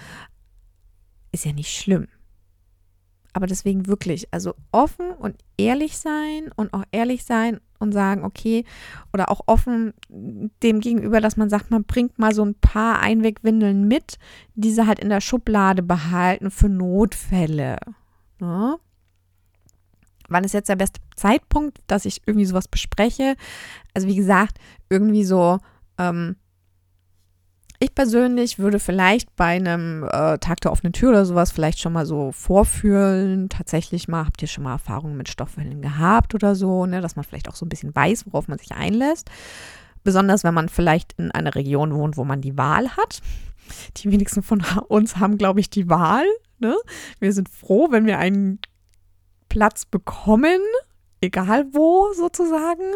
Ist 1.31 1.45
ja 1.45 1.53
nicht 1.53 1.77
schlimm. 1.77 2.07
Aber 3.33 3.47
deswegen 3.47 3.87
wirklich, 3.87 4.27
also 4.31 4.55
offen 4.71 5.11
und 5.11 5.35
ehrlich 5.57 5.97
sein 5.97 6.51
und 6.55 6.73
auch 6.73 6.83
ehrlich 6.91 7.23
sein 7.23 7.61
und 7.79 7.93
sagen, 7.93 8.23
okay, 8.23 8.65
oder 9.13 9.29
auch 9.29 9.41
offen 9.47 9.93
dem 10.09 10.79
gegenüber, 10.81 11.21
dass 11.21 11.37
man 11.37 11.49
sagt, 11.49 11.71
man 11.71 11.83
bringt 11.83 12.19
mal 12.19 12.33
so 12.33 12.43
ein 12.43 12.55
paar 12.55 12.99
Einwegwindeln 12.99 13.87
mit, 13.87 14.19
diese 14.55 14.85
halt 14.85 14.99
in 14.99 15.09
der 15.09 15.21
Schublade 15.21 15.81
behalten 15.81 16.51
für 16.51 16.69
Notfälle. 16.69 17.77
Ja? 18.39 18.71
Ne? 18.71 18.79
Wann 20.31 20.45
ist 20.45 20.53
jetzt 20.53 20.69
der 20.69 20.77
beste 20.77 21.01
Zeitpunkt, 21.17 21.79
dass 21.87 22.05
ich 22.05 22.21
irgendwie 22.25 22.45
sowas 22.45 22.69
bespreche? 22.69 23.35
Also 23.93 24.07
wie 24.07 24.15
gesagt, 24.15 24.59
irgendwie 24.89 25.25
so 25.25 25.59
ähm, 25.97 26.37
ich 27.83 27.95
persönlich 27.95 28.59
würde 28.59 28.77
vielleicht 28.77 29.35
bei 29.35 29.55
einem 29.55 30.03
äh, 30.03 30.37
Tag 30.37 30.61
der 30.61 30.71
offenen 30.71 30.93
Tür 30.93 31.09
oder 31.09 31.25
sowas 31.25 31.51
vielleicht 31.51 31.79
schon 31.79 31.93
mal 31.93 32.05
so 32.05 32.31
vorfühlen. 32.31 33.49
Tatsächlich 33.49 34.07
mal, 34.07 34.23
habt 34.23 34.39
ihr 34.43 34.47
schon 34.47 34.63
mal 34.63 34.73
Erfahrungen 34.73 35.17
mit 35.17 35.29
Stoffwellen 35.29 35.81
gehabt 35.81 36.35
oder 36.35 36.53
so, 36.53 36.85
ne, 36.85 37.01
dass 37.01 37.15
man 37.15 37.25
vielleicht 37.25 37.49
auch 37.49 37.55
so 37.55 37.65
ein 37.65 37.69
bisschen 37.69 37.95
weiß, 37.95 38.27
worauf 38.27 38.47
man 38.47 38.59
sich 38.59 38.71
einlässt. 38.71 39.31
Besonders 40.03 40.43
wenn 40.43 40.53
man 40.53 40.69
vielleicht 40.69 41.13
in 41.17 41.31
einer 41.31 41.55
Region 41.55 41.91
wohnt, 41.95 42.17
wo 42.17 42.23
man 42.23 42.39
die 42.39 42.55
Wahl 42.55 42.95
hat. 42.95 43.19
Die 43.97 44.11
wenigsten 44.11 44.43
von 44.43 44.63
uns 44.87 45.17
haben, 45.17 45.39
glaube 45.39 45.59
ich, 45.59 45.71
die 45.71 45.89
Wahl. 45.89 46.25
Ne? 46.59 46.77
Wir 47.19 47.33
sind 47.33 47.49
froh, 47.49 47.87
wenn 47.89 48.05
wir 48.05 48.19
einen 48.19 48.59
Platz 49.49 49.85
bekommen, 49.85 50.61
egal 51.19 51.65
wo 51.71 52.13
sozusagen. 52.13 52.93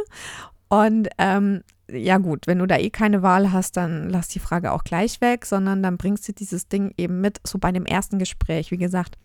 Und 0.69 1.09
ähm, 1.17 1.63
ja 1.91 2.17
gut, 2.17 2.47
wenn 2.47 2.59
du 2.59 2.65
da 2.65 2.77
eh 2.77 2.89
keine 2.89 3.21
Wahl 3.21 3.51
hast, 3.51 3.77
dann 3.77 4.09
lass 4.09 4.27
die 4.27 4.39
Frage 4.39 4.71
auch 4.71 4.83
gleich 4.83 5.21
weg, 5.21 5.45
sondern 5.45 5.83
dann 5.83 5.97
bringst 5.97 6.27
du 6.27 6.33
dieses 6.33 6.67
Ding 6.67 6.93
eben 6.97 7.21
mit, 7.21 7.39
so 7.45 7.59
bei 7.59 7.71
dem 7.71 7.85
ersten 7.85 8.17
Gespräch. 8.17 8.71
Wie 8.71 8.77
gesagt, 8.77 9.17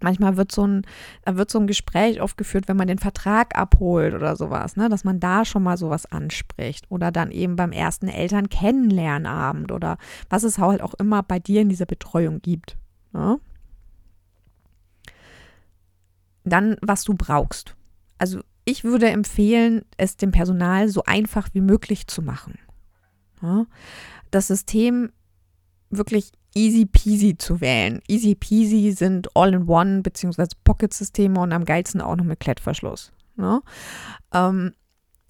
manchmal 0.00 0.36
wird 0.36 0.52
so 0.52 0.66
ein, 0.66 0.82
da 1.24 1.36
wird 1.36 1.50
so 1.50 1.58
ein 1.58 1.66
Gespräch 1.66 2.20
aufgeführt, 2.20 2.68
wenn 2.68 2.76
man 2.76 2.88
den 2.88 2.98
Vertrag 2.98 3.58
abholt 3.58 4.14
oder 4.14 4.36
sowas, 4.36 4.76
ne, 4.76 4.88
dass 4.88 5.04
man 5.04 5.18
da 5.18 5.44
schon 5.44 5.62
mal 5.62 5.76
sowas 5.76 6.06
anspricht. 6.06 6.86
Oder 6.90 7.10
dann 7.10 7.30
eben 7.30 7.56
beim 7.56 7.72
ersten 7.72 8.08
Eltern-Kennenlernabend 8.08 9.72
oder 9.72 9.98
was 10.30 10.44
es 10.44 10.58
halt 10.58 10.80
auch 10.80 10.94
immer 10.94 11.22
bei 11.22 11.40
dir 11.40 11.62
in 11.62 11.68
dieser 11.68 11.86
Betreuung 11.86 12.40
gibt. 12.40 12.76
Ne? 13.12 13.40
Dann, 16.44 16.76
was 16.82 17.04
du 17.04 17.14
brauchst. 17.14 17.74
Also 18.18 18.40
ich 18.64 18.84
würde 18.84 19.08
empfehlen, 19.08 19.84
es 19.96 20.16
dem 20.16 20.30
Personal 20.30 20.88
so 20.88 21.02
einfach 21.04 21.48
wie 21.52 21.60
möglich 21.60 22.06
zu 22.06 22.22
machen. 22.22 22.58
Ja, 23.42 23.66
das 24.30 24.48
System 24.48 25.12
wirklich 25.90 26.32
easy 26.54 26.86
peasy 26.86 27.36
zu 27.36 27.60
wählen. 27.60 28.00
Easy 28.08 28.34
peasy 28.34 28.92
sind 28.92 29.28
All-in-One 29.36 30.02
bzw. 30.02 30.46
Pocket-Systeme 30.64 31.38
und 31.38 31.52
am 31.52 31.64
geilsten 31.64 32.00
auch 32.00 32.16
noch 32.16 32.24
mit 32.24 32.40
Klettverschluss. 32.40 33.12
Ne? 33.36 33.60
Ähm, 34.32 34.72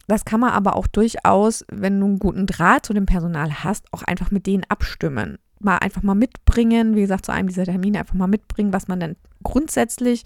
das 0.06 0.24
kann 0.24 0.40
man 0.40 0.50
aber 0.50 0.76
auch 0.76 0.86
durchaus, 0.86 1.64
wenn 1.70 1.98
du 1.98 2.06
einen 2.06 2.18
guten 2.18 2.46
Draht 2.46 2.86
zu 2.86 2.92
dem 2.92 3.06
Personal 3.06 3.64
hast, 3.64 3.86
auch 3.92 4.02
einfach 4.02 4.30
mit 4.30 4.46
denen 4.46 4.64
abstimmen. 4.68 5.38
Mal 5.60 5.78
einfach 5.78 6.02
mal 6.02 6.14
mitbringen, 6.14 6.94
wie 6.94 7.00
gesagt, 7.00 7.24
zu 7.24 7.32
einem 7.32 7.48
dieser 7.48 7.64
Termine 7.64 8.00
einfach 8.00 8.14
mal 8.14 8.26
mitbringen, 8.26 8.72
was 8.72 8.86
man 8.86 9.00
denn 9.00 9.16
grundsätzlich 9.42 10.24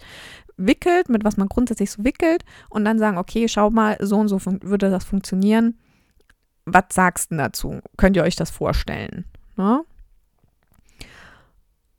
wickelt, 0.58 1.08
mit 1.08 1.24
was 1.24 1.36
man 1.36 1.48
grundsätzlich 1.48 1.90
so 1.90 2.04
wickelt 2.04 2.44
und 2.68 2.84
dann 2.84 2.98
sagen, 2.98 3.18
okay, 3.18 3.48
schau 3.48 3.70
mal, 3.70 3.96
so 4.00 4.16
und 4.16 4.28
so 4.28 4.40
würde 4.44 4.90
das 4.90 5.04
funktionieren. 5.04 5.78
Was 6.66 6.84
sagst 6.90 7.30
du 7.30 7.36
dazu? 7.36 7.80
Könnt 7.96 8.16
ihr 8.16 8.24
euch 8.24 8.36
das 8.36 8.50
vorstellen? 8.50 9.24
Ne? 9.56 9.82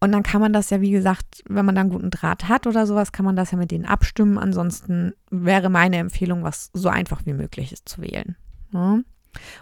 Und 0.02 0.12
dann 0.14 0.24
kann 0.24 0.40
man 0.40 0.54
das 0.54 0.70
ja, 0.70 0.80
wie 0.80 0.92
gesagt, 0.92 1.44
wenn 1.50 1.66
man 1.66 1.76
da 1.76 1.82
einen 1.82 1.90
guten 1.90 2.10
Draht 2.10 2.48
hat 2.48 2.68
oder 2.68 2.88
sowas, 2.88 3.12
kann 3.12 3.26
man 3.26 3.36
das 3.36 3.52
ja 3.52 3.58
mit 3.58 3.72
denen 3.72 3.86
abstimmen. 3.86 4.38
Ansonsten 4.38 5.14
wäre 5.30 5.70
meine 5.70 5.98
Empfehlung, 5.98 6.44
was 6.44 6.70
so 6.74 6.88
einfach 6.88 7.26
wie 7.26 7.34
möglich 7.34 7.74
ist 7.74 7.90
zu 7.90 8.02
wählen. 8.02 8.38
Ja. 8.72 9.00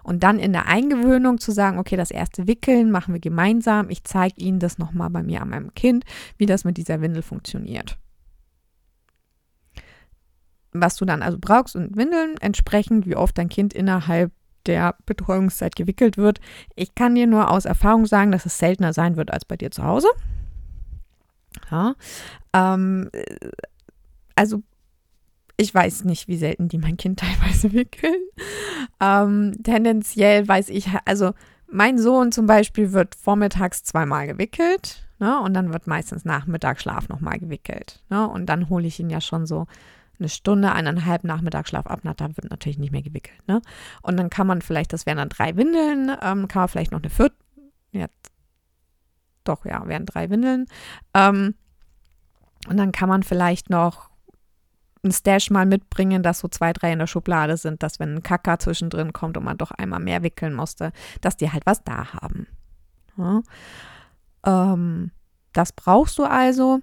Und 0.04 0.24
dann 0.24 0.40
in 0.40 0.54
der 0.54 0.68
Eingewöhnung 0.68 1.40
zu 1.40 1.52
sagen, 1.52 1.78
okay, 1.78 1.98
das 1.98 2.12
erste 2.12 2.48
Wickeln 2.48 2.92
machen 2.92 3.14
wir 3.14 3.20
gemeinsam. 3.20 3.90
Ich 3.90 4.04
zeige 4.04 4.40
Ihnen 4.40 4.60
das 4.60 4.78
nochmal 4.78 5.10
bei 5.10 5.24
mir 5.24 5.42
an 5.42 5.50
meinem 5.50 5.74
Kind, 5.74 6.06
wie 6.38 6.46
das 6.46 6.64
mit 6.64 6.78
dieser 6.78 7.02
Windel 7.02 7.24
funktioniert. 7.24 7.98
Was 10.82 10.96
du 10.96 11.06
dann 11.06 11.22
also 11.22 11.38
brauchst 11.40 11.76
und 11.76 11.96
Windeln, 11.96 12.36
entsprechend 12.40 13.06
wie 13.06 13.16
oft 13.16 13.38
dein 13.38 13.50
Kind 13.50 13.74
innerhalb 13.74 14.32
der 14.66 14.96
Betreuungszeit 15.06 15.76
gewickelt 15.76 16.18
wird. 16.18 16.40
Ich 16.76 16.94
kann 16.94 17.16
dir 17.16 17.26
nur 17.26 17.50
aus 17.52 17.66
Erfahrung 17.66 18.06
sagen, 18.06 18.32
dass 18.32 18.46
es 18.46 18.58
seltener 18.58 18.94
sein 18.94 19.16
wird 19.16 19.32
als 19.32 19.46
bei 19.46 19.56
dir 19.56 19.72
zu 19.72 19.84
Hause. 19.84 20.10
Ja, 21.72 21.96
ähm, 22.54 23.10
also 24.36 24.62
ich 25.58 25.74
weiß 25.74 26.04
nicht, 26.04 26.28
wie 26.28 26.38
selten 26.38 26.68
die 26.68 26.78
mein 26.78 26.98
Kind 26.98 27.20
teilweise 27.22 27.74
wickeln. 27.74 28.22
Ähm, 29.00 29.54
tendenziell 29.64 30.48
weiß 30.48 30.70
ich, 30.70 30.90
also 31.06 31.34
mein 31.70 31.98
Sohn 31.98 32.32
zum 32.32 32.46
Beispiel 32.46 32.94
wird 32.94 33.16
vormittags 33.16 33.84
zweimal 33.84 34.28
gewickelt 34.28 35.08
ne, 35.20 35.42
und 35.42 35.54
dann 35.54 35.74
wird 35.74 35.88
meistens 35.88 36.24
Nachmittagsschlaf 36.24 37.10
nochmal 37.10 37.40
gewickelt. 37.40 38.02
Ne, 38.10 38.28
und 38.28 38.46
dann 38.46 38.70
hole 38.70 38.88
ich 38.88 39.00
ihn 39.00 39.10
ja 39.10 39.20
schon 39.20 39.46
so 39.46 39.68
eine 40.20 40.30
Stunde, 40.30 40.72
eineinhalb 40.72 41.24
Nachmittagsschlaf 41.24 41.88
ab, 41.88 42.04
wird 42.04 42.50
natürlich 42.50 42.80
nicht 42.80 42.92
mehr 42.92 43.02
gewickelt. 43.02 43.48
Ne? 43.48 43.62
Und 44.02 44.18
dann 44.18 44.30
kann 44.30 44.48
man 44.48 44.62
vielleicht, 44.62 44.94
das 44.94 45.06
wären 45.06 45.18
dann 45.18 45.30
drei 45.30 45.56
Windeln, 45.56 46.16
ähm, 46.22 46.48
kann 46.48 46.62
man 46.62 46.70
vielleicht 46.70 46.92
noch 46.92 47.02
eine 47.02 47.10
vierte, 47.10 47.36
ja, 47.92 48.08
doch, 49.44 49.66
ja, 49.66 49.88
wären 49.88 50.06
drei 50.06 50.30
Windeln. 50.30 50.66
Ähm, 51.14 51.56
und 52.68 52.78
dann 52.78 52.92
kann 52.92 53.10
man 53.10 53.24
vielleicht 53.24 53.70
noch 53.70 54.10
ein 55.04 55.12
Stash 55.12 55.50
mal 55.50 55.66
mitbringen, 55.66 56.24
dass 56.24 56.40
so 56.40 56.48
zwei, 56.48 56.74
drei 56.74 56.92
in 56.92 57.00
der 57.00 57.08
Schublade 57.08 57.58
sind, 57.58 57.84
dass 57.84 58.00
wenn 58.00 58.16
ein 58.16 58.24
Kacker 58.24 58.60
zwischendrin 58.60 59.14
kommt 59.14 59.38
und 59.38 59.44
man 59.44 59.58
doch 59.58 59.72
einmal 59.72 60.00
mehr 60.00 60.24
wickeln 60.24 60.54
musste, 60.54 60.92
dass 61.22 61.38
die 61.38 61.52
halt 61.52 61.66
was 61.66 61.84
da 61.84 62.14
haben. 62.14 62.48
Ja? 63.18 63.42
Ähm, 64.46 65.12
das 65.54 65.72
brauchst 65.72 66.18
du 66.18 66.24
also. 66.24 66.80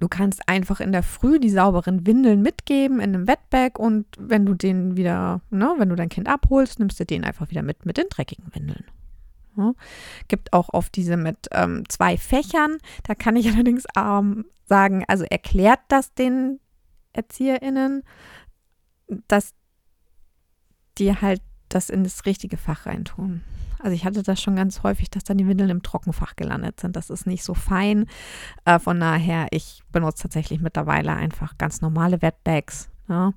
Du 0.00 0.08
kannst 0.08 0.48
einfach 0.48 0.80
in 0.80 0.92
der 0.92 1.02
Früh 1.02 1.38
die 1.38 1.50
sauberen 1.50 2.06
Windeln 2.06 2.42
mitgeben 2.42 3.00
in 3.00 3.14
einem 3.14 3.28
Wetbag 3.28 3.78
und 3.78 4.06
wenn 4.18 4.44
du 4.44 4.54
den 4.54 4.96
wieder, 4.96 5.40
ne, 5.50 5.74
wenn 5.78 5.88
du 5.88 5.96
dein 5.96 6.08
Kind 6.08 6.28
abholst, 6.28 6.78
nimmst 6.78 6.98
du 6.98 7.06
den 7.06 7.24
einfach 7.24 7.50
wieder 7.50 7.62
mit 7.62 7.86
mit 7.86 7.96
den 7.96 8.08
dreckigen 8.08 8.54
Windeln. 8.54 8.84
Ja. 9.56 9.72
Gibt 10.28 10.52
auch 10.52 10.70
oft 10.72 10.94
diese 10.96 11.16
mit 11.16 11.48
ähm, 11.52 11.88
zwei 11.88 12.16
Fächern. 12.16 12.78
Da 13.04 13.14
kann 13.14 13.36
ich 13.36 13.48
allerdings 13.52 13.84
ähm, 13.96 14.46
sagen, 14.66 15.04
also 15.08 15.24
erklärt 15.24 15.80
das 15.88 16.14
den 16.14 16.60
ErzieherInnen, 17.12 18.02
dass 19.28 19.54
die 20.98 21.14
halt 21.14 21.42
das 21.68 21.90
in 21.90 22.04
das 22.04 22.26
richtige 22.26 22.56
Fach 22.56 22.86
reintun. 22.86 23.42
Also 23.84 23.94
ich 23.94 24.06
hatte 24.06 24.22
das 24.22 24.40
schon 24.40 24.56
ganz 24.56 24.82
häufig, 24.82 25.10
dass 25.10 25.24
dann 25.24 25.36
die 25.36 25.46
Windeln 25.46 25.68
im 25.68 25.82
Trockenfach 25.82 26.36
gelandet 26.36 26.80
sind. 26.80 26.96
Das 26.96 27.10
ist 27.10 27.26
nicht 27.26 27.44
so 27.44 27.52
fein. 27.52 28.06
Äh, 28.64 28.78
von 28.78 28.98
daher, 28.98 29.48
ich 29.50 29.82
benutze 29.92 30.22
tatsächlich 30.22 30.62
mittlerweile 30.62 31.12
einfach 31.12 31.58
ganz 31.58 31.82
normale 31.82 32.22
Wetbags. 32.22 32.88
Ja. 33.10 33.34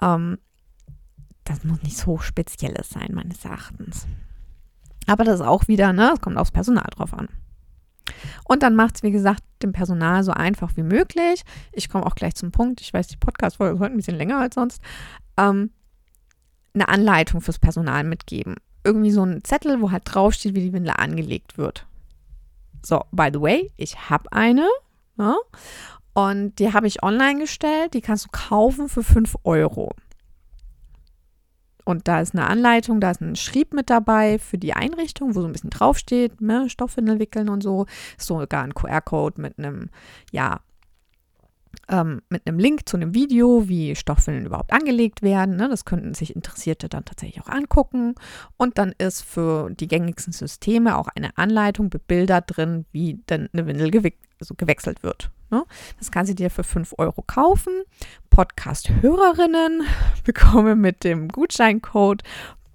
Ähm, 0.00 0.38
das 1.44 1.62
muss 1.62 1.82
nichts 1.82 2.06
Hochspezielles 2.06 2.88
sein, 2.88 3.10
meines 3.12 3.44
Erachtens. 3.44 4.06
Aber 5.06 5.24
das 5.24 5.40
ist 5.40 5.46
auch 5.46 5.68
wieder, 5.68 5.92
ne, 5.92 6.12
es 6.14 6.22
kommt 6.22 6.38
aufs 6.38 6.52
Personal 6.52 6.88
drauf 6.96 7.12
an. 7.12 7.28
Und 8.44 8.62
dann 8.62 8.76
macht 8.76 8.96
es, 8.96 9.02
wie 9.02 9.10
gesagt, 9.10 9.42
dem 9.62 9.72
Personal 9.72 10.24
so 10.24 10.32
einfach 10.32 10.74
wie 10.76 10.84
möglich. 10.84 11.42
Ich 11.72 11.90
komme 11.90 12.06
auch 12.06 12.14
gleich 12.14 12.34
zum 12.34 12.50
Punkt. 12.50 12.80
Ich 12.80 12.94
weiß, 12.94 13.08
die 13.08 13.18
Podcast-Folge 13.18 13.74
ist 13.74 13.80
heute 13.80 13.92
ein 13.92 13.98
bisschen 13.98 14.16
länger 14.16 14.38
als 14.38 14.54
sonst. 14.54 14.80
Ähm, 15.36 15.70
eine 16.72 16.88
Anleitung 16.88 17.42
fürs 17.42 17.58
Personal 17.58 18.04
mitgeben 18.04 18.56
irgendwie 18.86 19.10
so 19.10 19.24
ein 19.24 19.44
Zettel, 19.44 19.80
wo 19.80 19.90
halt 19.90 20.04
draufsteht, 20.06 20.54
wie 20.54 20.62
die 20.62 20.72
Windel 20.72 20.94
angelegt 20.96 21.58
wird. 21.58 21.86
So, 22.82 23.04
by 23.10 23.30
the 23.32 23.40
way, 23.40 23.72
ich 23.76 24.08
habe 24.08 24.30
eine. 24.32 24.68
Ja, 25.18 25.30
ne? 25.30 25.36
und 26.14 26.58
die 26.58 26.72
habe 26.72 26.86
ich 26.86 27.02
online 27.02 27.40
gestellt. 27.40 27.94
Die 27.94 28.00
kannst 28.00 28.26
du 28.26 28.28
kaufen 28.30 28.88
für 28.88 29.02
5 29.02 29.36
Euro. 29.44 29.92
Und 31.84 32.08
da 32.08 32.20
ist 32.20 32.34
eine 32.34 32.46
Anleitung, 32.46 33.00
da 33.00 33.12
ist 33.12 33.20
ein 33.20 33.36
Schrieb 33.36 33.72
mit 33.72 33.90
dabei 33.90 34.38
für 34.40 34.58
die 34.58 34.74
Einrichtung, 34.74 35.36
wo 35.36 35.40
so 35.40 35.46
ein 35.46 35.52
bisschen 35.52 35.70
draufsteht, 35.70 36.40
ne, 36.40 36.68
Stoffwindel 36.68 37.20
wickeln 37.20 37.48
und 37.48 37.62
so. 37.62 37.86
Sogar 38.18 38.64
ein 38.64 38.74
QR-Code 38.74 39.40
mit 39.40 39.58
einem, 39.58 39.90
ja, 40.32 40.60
ähm, 41.88 42.22
mit 42.28 42.46
einem 42.46 42.58
Link 42.58 42.88
zu 42.88 42.96
einem 42.96 43.14
Video, 43.14 43.68
wie 43.68 43.94
Stoffwindeln 43.94 44.46
überhaupt 44.46 44.72
angelegt 44.72 45.22
werden. 45.22 45.56
Ne? 45.56 45.68
Das 45.68 45.84
könnten 45.84 46.14
sich 46.14 46.34
Interessierte 46.34 46.88
dann 46.88 47.04
tatsächlich 47.04 47.42
auch 47.42 47.48
angucken. 47.48 48.14
Und 48.56 48.78
dann 48.78 48.92
ist 48.98 49.22
für 49.22 49.70
die 49.70 49.88
gängigsten 49.88 50.32
Systeme 50.32 50.96
auch 50.96 51.08
eine 51.08 51.36
Anleitung 51.38 51.90
mit 51.92 52.06
Bilder 52.06 52.40
drin, 52.40 52.86
wie 52.92 53.14
denn 53.28 53.48
eine 53.52 53.66
Windel 53.66 53.90
gewe 53.90 54.12
also 54.38 54.54
gewechselt 54.54 55.02
wird. 55.02 55.30
Ne? 55.50 55.64
Das 55.98 56.10
kannst 56.10 56.30
du 56.30 56.34
dir 56.34 56.50
für 56.50 56.64
5 56.64 56.94
Euro 56.98 57.22
kaufen. 57.22 57.72
Podcast-Hörerinnen 58.30 59.82
bekommen 60.24 60.80
mit 60.80 61.04
dem 61.04 61.28
Gutscheincode 61.28 62.22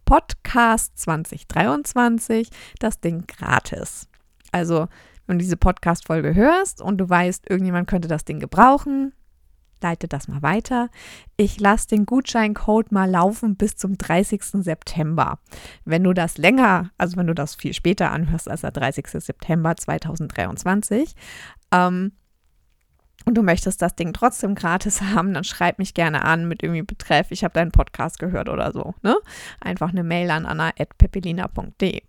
Podcast 0.06 0.98
2023 0.98 2.50
das 2.80 3.00
Ding 3.00 3.26
gratis. 3.28 4.08
Also 4.52 4.88
wenn 5.32 5.40
du 5.40 5.44
diese 5.44 5.56
Podcast-Folge 5.56 6.36
hörst 6.36 6.82
und 6.82 6.98
du 6.98 7.10
weißt, 7.10 7.50
irgendjemand 7.50 7.88
könnte 7.88 8.10
das 8.10 8.26
Ding 8.26 8.42
gebrauchen, 8.42 9.14
leite 9.82 10.10
das 10.10 10.28
mal 10.28 10.42
weiter. 10.42 10.90
Ich 11.38 11.58
lasse 11.58 11.88
den 11.88 12.06
Gutscheincode 12.06 12.92
mal 12.92 13.10
laufen 13.10 13.56
bis 13.56 13.78
zum 13.78 13.98
30. 13.98 14.44
September. 14.44 15.40
Wenn 15.86 16.04
du 16.04 16.12
das 16.12 16.38
länger, 16.38 16.92
also 16.98 17.16
wenn 17.16 17.28
du 17.28 17.34
das 17.34 17.56
viel 17.56 17.74
später 17.74 18.12
anhörst 18.12 18.50
als 18.50 18.60
der 18.60 18.72
30. 18.72 19.08
September 19.08 19.78
2023, 19.78 21.16
ähm, 21.72 22.12
und 23.24 23.38
du 23.38 23.42
möchtest 23.42 23.82
das 23.82 23.96
Ding 23.96 24.12
trotzdem 24.12 24.54
gratis 24.54 25.02
haben, 25.16 25.34
dann 25.34 25.46
schreib 25.46 25.80
mich 25.80 25.94
gerne 25.94 26.26
an 26.26 26.46
mit 26.46 26.62
irgendwie 26.62 26.84
Betreff, 26.84 27.32
ich 27.32 27.46
habe 27.46 27.54
deinen 27.54 27.72
Podcast 27.72 28.20
gehört 28.20 28.50
oder 28.50 28.74
so. 28.74 28.96
Ne? 29.02 29.16
Einfach 29.62 29.92
eine 29.92 30.04
Mail 30.04 30.30
an 30.30 30.46
anna.pepelina.de. 30.46 32.02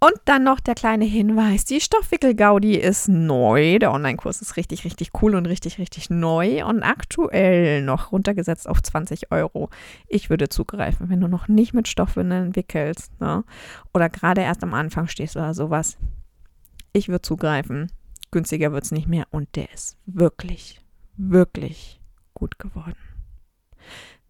Und 0.00 0.14
dann 0.26 0.44
noch 0.44 0.60
der 0.60 0.76
kleine 0.76 1.04
Hinweis, 1.04 1.64
die 1.64 1.80
Stoffwickel-Gaudi 1.80 2.76
ist 2.76 3.08
neu. 3.08 3.80
Der 3.80 3.92
Online-Kurs 3.92 4.40
ist 4.40 4.56
richtig, 4.56 4.84
richtig 4.84 5.10
cool 5.20 5.34
und 5.34 5.46
richtig, 5.46 5.78
richtig 5.78 6.08
neu 6.08 6.64
und 6.64 6.84
aktuell 6.84 7.82
noch 7.82 8.12
runtergesetzt 8.12 8.68
auf 8.68 8.80
20 8.80 9.32
Euro. 9.32 9.70
Ich 10.06 10.30
würde 10.30 10.48
zugreifen, 10.48 11.08
wenn 11.08 11.20
du 11.20 11.26
noch 11.26 11.48
nicht 11.48 11.74
mit 11.74 11.88
Stoffwindeln 11.88 12.54
wickelst 12.54 13.20
ne? 13.20 13.42
oder 13.92 14.08
gerade 14.08 14.42
erst 14.42 14.62
am 14.62 14.72
Anfang 14.72 15.08
stehst 15.08 15.36
oder 15.36 15.52
sowas. 15.52 15.98
Ich 16.92 17.08
würde 17.08 17.22
zugreifen. 17.22 17.90
Günstiger 18.30 18.70
wird 18.70 18.84
es 18.84 18.92
nicht 18.92 19.08
mehr 19.08 19.26
und 19.30 19.56
der 19.56 19.72
ist 19.72 19.96
wirklich, 20.06 20.80
wirklich 21.16 22.00
gut 22.34 22.60
geworden. 22.60 23.07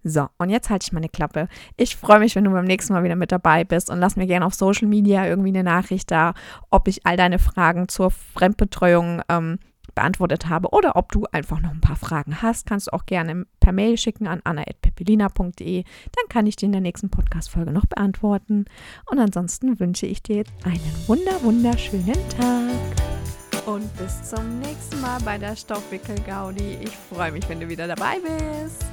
So, 0.09 0.29
und 0.39 0.51
jetzt 0.51 0.71
halte 0.71 0.85
ich 0.85 0.93
meine 0.93 1.09
Klappe. 1.09 1.49
Ich 1.77 1.97
freue 1.97 2.19
mich, 2.21 2.35
wenn 2.35 2.45
du 2.45 2.51
beim 2.51 2.65
nächsten 2.65 2.93
Mal 2.93 3.05
wieder 3.05 3.17
mit 3.17 3.31
dabei 3.31 3.65
bist 3.65 3.91
und 3.91 3.99
lass 3.99 4.17
mir 4.17 4.27
gerne 4.27 4.47
auf 4.47 4.55
Social 4.55 4.89
Media 4.89 5.27
irgendwie 5.27 5.51
eine 5.51 5.65
Nachricht 5.65 6.11
da, 6.11 6.35
ob 6.71 6.89
ich 6.89 7.05
all 7.07 7.17
deine 7.17 7.39
Fragen 7.39 7.89
zur 7.89 8.11
Fremdbetreuung 8.11 9.23
ähm, 9.29 9.59
beantwortet 9.95 10.49
habe 10.49 10.69
oder 10.71 10.97
ob 10.97 11.11
du 11.13 11.25
einfach 11.33 11.61
noch 11.61 11.71
ein 11.71 11.81
paar 11.81 11.97
Fragen 11.97 12.41
hast, 12.41 12.67
kannst 12.67 12.87
du 12.87 12.93
auch 12.93 13.05
gerne 13.05 13.47
per 13.59 13.73
Mail 13.73 13.99
schicken 13.99 14.27
an 14.29 14.41
anna.pepelina.de. 14.45 15.83
Dann 15.83 16.29
kann 16.29 16.47
ich 16.47 16.57
die 16.57 16.67
in 16.67 16.73
der 16.73 16.81
nächsten 16.81 17.11
Podcast-Folge 17.11 17.73
noch 17.73 17.87
beantworten. 17.87 18.67
Und 19.07 19.19
ansonsten 19.19 19.81
wünsche 19.81 20.07
ich 20.07 20.23
dir 20.23 20.37
jetzt 20.37 20.53
einen 20.65 20.81
wunder, 21.07 21.43
wunderschönen 21.43 22.29
Tag. 22.39 23.67
Und 23.67 23.95
bis 23.99 24.31
zum 24.31 24.61
nächsten 24.61 25.01
Mal 25.01 25.21
bei 25.25 25.37
der 25.37 25.57
Stoffwickel-Gaudi. 25.57 26.79
Ich 26.81 26.97
freue 26.97 27.33
mich, 27.33 27.49
wenn 27.49 27.61
du 27.61 27.69
wieder 27.69 27.87
dabei 27.87 28.19
bist. 28.21 28.87